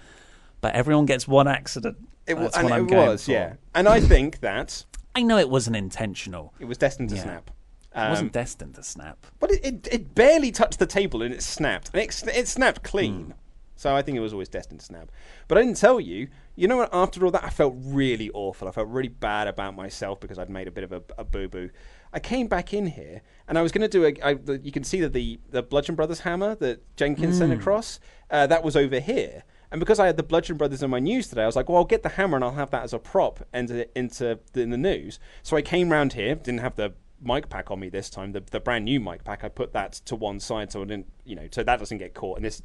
[0.61, 1.97] But everyone gets one accident.
[2.27, 3.31] It, That's and what I'm it going was, for.
[3.31, 3.53] yeah.
[3.73, 6.53] And I think that I know it wasn't intentional.
[6.59, 7.23] It was destined to Yeah.
[7.23, 7.51] snap.
[7.95, 9.25] It Um, wasn't destined to snap.
[9.39, 11.89] But it, it, it barely touched the table and it snapped.
[11.93, 13.33] And it, sn- it snapped clean.
[13.75, 15.09] So I think it was always destined to snap.
[15.47, 16.27] But I didn't tell you.
[16.55, 16.89] You know what?
[16.93, 18.67] After all that, I felt really awful.
[18.67, 21.47] I felt really bad about myself because I'd made a bit of a, a boo
[21.47, 21.69] boo.
[22.11, 24.13] I came back in here and I was going to do a.
[24.21, 27.99] I, the, you can see that the the Bludgeon Brothers hammer that Jenkins sent across
[28.29, 29.43] uh, that was over here.
[29.71, 31.77] And because I had the Bludgeon Brothers in my news today, I was like, well,
[31.77, 34.71] I'll get the hammer and I'll have that as a prop into into the, in
[34.71, 35.19] the news.
[35.43, 38.41] So I came round here, didn't have the mic pack on me this time, the,
[38.51, 39.43] the brand new mic pack.
[39.43, 42.13] I put that to one side so I didn't, you know, so that doesn't get
[42.13, 42.37] caught.
[42.37, 42.61] And this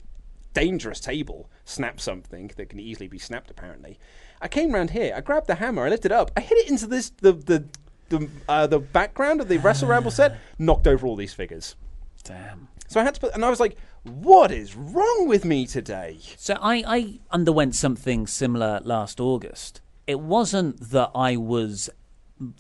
[0.55, 3.51] dangerous table snapped something that can easily be snapped.
[3.51, 3.99] Apparently,
[4.41, 5.13] I came round here.
[5.15, 5.85] I grabbed the hammer.
[5.85, 6.31] I lifted it up.
[6.37, 7.65] I hit it into this the the
[8.09, 10.39] the uh, the background of the Wrestle Ramble set.
[10.59, 11.77] Knocked over all these figures.
[12.25, 12.69] Damn.
[12.89, 16.19] So I had to put, and I was like, "What is wrong with me today?"
[16.37, 19.81] So I, I underwent something similar last August.
[20.07, 21.91] It wasn't that I was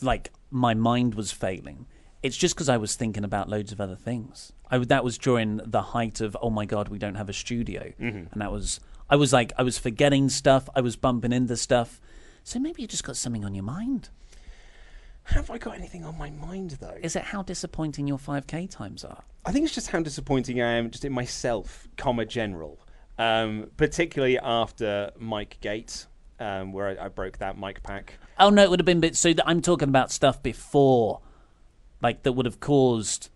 [0.01, 1.86] like my mind was failing.
[2.23, 4.53] It's just because I was thinking about loads of other things.
[4.70, 7.93] I, that was during the height of oh my god, we don't have a studio,
[8.01, 8.32] mm-hmm.
[8.32, 8.81] and that was
[9.11, 10.69] I was like I was forgetting stuff.
[10.74, 12.01] I was bumping into stuff.
[12.43, 14.11] So maybe you just got something on your mind.
[15.24, 16.96] Have I got anything on my mind though?
[17.02, 19.22] Is it how disappointing your 5k times are?
[19.44, 22.78] I think it's just how disappointing I am just in myself, comma general.
[23.18, 26.09] Um, particularly after Mic Gates,
[26.40, 28.14] um, where I, I broke that mic pack.
[28.38, 29.01] Oh no, it would have been.
[29.01, 31.20] Bit, so that I'm talking about stuff before,
[32.02, 33.30] like that would have caused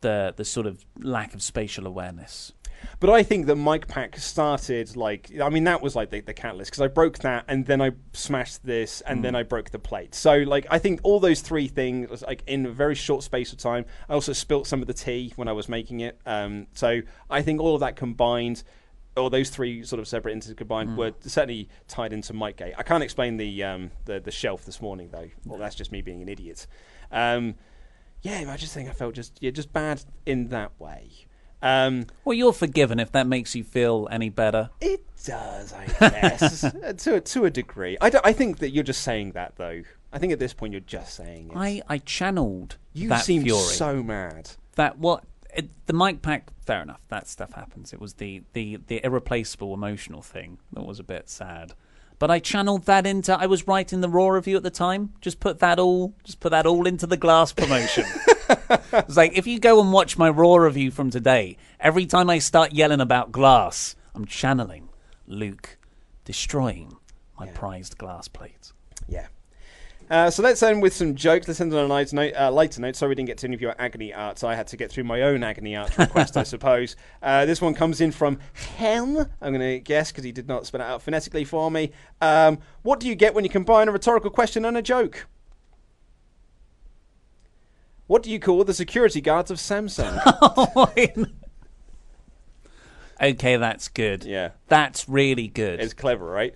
[0.00, 2.52] the the sort of lack of spatial awareness.
[3.00, 6.34] But I think the mic pack started like I mean that was like the, the
[6.34, 9.78] catalyst because I broke that and then I smashed this and then I broke the
[9.78, 10.14] plate.
[10.14, 13.58] So like I think all those three things like in a very short space of
[13.58, 13.84] time.
[14.08, 16.18] I also spilt some of the tea when I was making it.
[16.26, 17.00] Um, so
[17.30, 18.62] I think all of that combined.
[19.16, 22.74] Or those three sort of separate incidents combined were certainly tied into Mic Gate.
[22.76, 25.30] I can't explain the um, the, the shelf this morning though.
[25.46, 26.66] Well, that's just me being an idiot.
[27.12, 27.54] Um,
[28.22, 31.10] yeah, I just think I felt just yeah just bad in that way.
[31.64, 34.70] Um, Well, you're forgiven if that makes you feel any better.
[34.80, 37.96] it does, I guess, Uh, to a, to a degree.
[38.00, 39.82] I, I think that you're just saying that though.
[40.12, 41.56] I think at this point you're just saying it.
[41.56, 43.58] I I channeled you that seem fury.
[43.58, 44.50] so mad.
[44.76, 45.24] that what
[45.54, 46.50] it, the mic pack.
[46.66, 47.00] Fair enough.
[47.08, 47.92] That stuff happens.
[47.92, 51.72] It was the the the irreplaceable emotional thing that was a bit sad.
[52.18, 53.36] But I channeled that into.
[53.38, 55.12] I was writing the raw review at the time.
[55.20, 56.14] Just put that all.
[56.24, 58.04] Just put that all into the glass promotion.
[58.92, 62.38] it's like if you go and watch my raw review from today, every time I
[62.38, 64.88] start yelling about glass, I'm channeling
[65.26, 65.78] Luke
[66.24, 66.96] destroying
[67.38, 68.72] my prized glass plate.
[69.08, 69.26] Yeah.
[70.14, 71.48] Uh, so let's end with some jokes.
[71.48, 72.34] Let's end on a light note.
[72.38, 72.94] Uh, lighter note.
[72.94, 74.44] Sorry, we didn't get to any of your agony aunts.
[74.44, 76.94] I had to get through my own agony aunt request, I suppose.
[77.20, 79.28] Uh, this one comes in from Hen.
[79.40, 81.90] I'm going to guess because he did not spell it out phonetically for me.
[82.20, 85.26] Um, what do you get when you combine a rhetorical question and a joke?
[88.06, 90.20] What do you call the security guards of Samsung?
[93.20, 94.22] okay, that's good.
[94.24, 95.80] yeah, That's really good.
[95.80, 96.54] it's clever, right?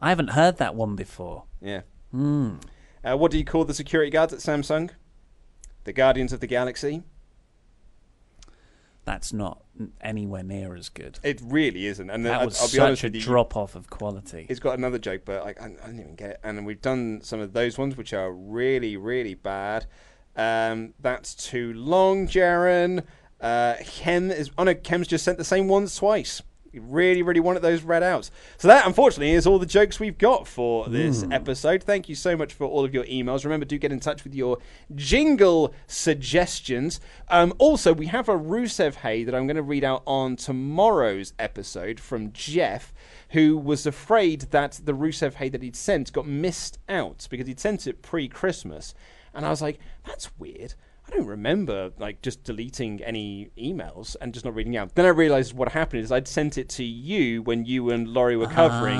[0.00, 1.44] I haven't heard that one before.
[1.60, 1.82] Yeah.
[3.06, 4.90] Uh, what do you call the security guards at Samsung?
[5.84, 7.04] The Guardians of the Galaxy.
[9.04, 9.62] That's not
[10.00, 11.20] anywhere near as good.
[11.22, 12.10] It really isn't.
[12.10, 14.46] And That I, was I'll be honest such a with you, drop off of quality.
[14.48, 16.40] It's got another joke, but like, I, I didn't even get it.
[16.42, 19.86] And we've done some of those ones, which are really, really bad.
[20.34, 23.04] Um, that's too long, Jaren.
[23.40, 24.50] Uh, Ken is.
[24.58, 26.42] Oh no, Kem's just sent the same ones twice.
[26.74, 28.30] Really, really wanted those read out.
[28.58, 31.82] So that, unfortunately, is all the jokes we've got for this episode.
[31.82, 33.44] Thank you so much for all of your emails.
[33.44, 34.58] Remember, do get in touch with your
[34.94, 37.00] jingle suggestions.
[37.28, 41.32] Um, also, we have a Rusev Hay that I'm going to read out on tomorrow's
[41.38, 42.92] episode from Jeff
[43.30, 47.60] who was afraid that the Rusev Hay that he'd sent got missed out because he'd
[47.60, 48.94] sent it pre-Christmas,
[49.34, 50.74] and I was like, "That's weird."
[51.06, 54.94] I don't remember like just deleting any emails and just not reading out.
[54.96, 58.36] Then I realized what happened is I'd sent it to you when you and Laurie
[58.36, 58.98] were covering.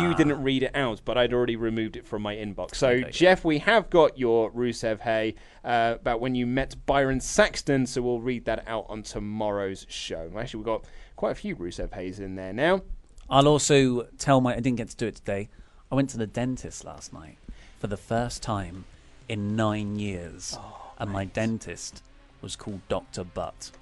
[0.00, 2.76] You didn't read it out, but I'd already removed it from my inbox.
[2.76, 7.84] So Jeff, we have got your Rusev Hay uh, about when you met Byron Saxton,
[7.86, 10.30] so we'll read that out on tomorrow's show.
[10.38, 10.84] Actually, we've got
[11.16, 12.82] quite a few Rusev Hays in there now.
[13.28, 14.52] I'll also tell my.
[14.52, 15.48] I didn't get to do it today.
[15.90, 17.38] I went to the dentist last night
[17.80, 18.84] for the first time
[19.28, 22.02] in nine years, Oh, and my dentist
[22.42, 23.72] was called Doctor Butt.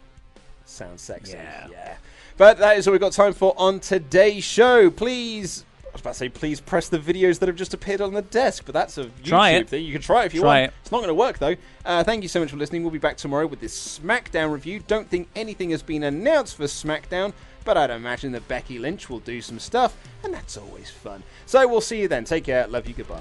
[0.64, 1.32] Sounds sexy.
[1.34, 1.68] Yeah.
[1.70, 1.96] yeah.
[2.36, 4.90] But that is all we've got time for on today's show.
[4.90, 8.14] Please, I was about to say, please press the videos that have just appeared on
[8.14, 9.68] the desk, but that's a YouTube Try it.
[9.68, 9.84] thing.
[9.84, 10.70] You can try it if you Try want.
[10.72, 10.74] it.
[10.82, 11.56] It's not going to work, though.
[11.84, 12.82] Uh, thank you so much for listening.
[12.82, 14.80] We'll be back tomorrow with this SmackDown review.
[14.86, 17.32] Don't think anything has been announced for SmackDown,
[17.64, 21.22] but I'd imagine that Becky Lynch will do some stuff, and that's always fun.
[21.46, 22.24] So we'll see you then.
[22.24, 22.66] Take care.
[22.68, 22.94] Love you.
[22.94, 23.20] Goodbye.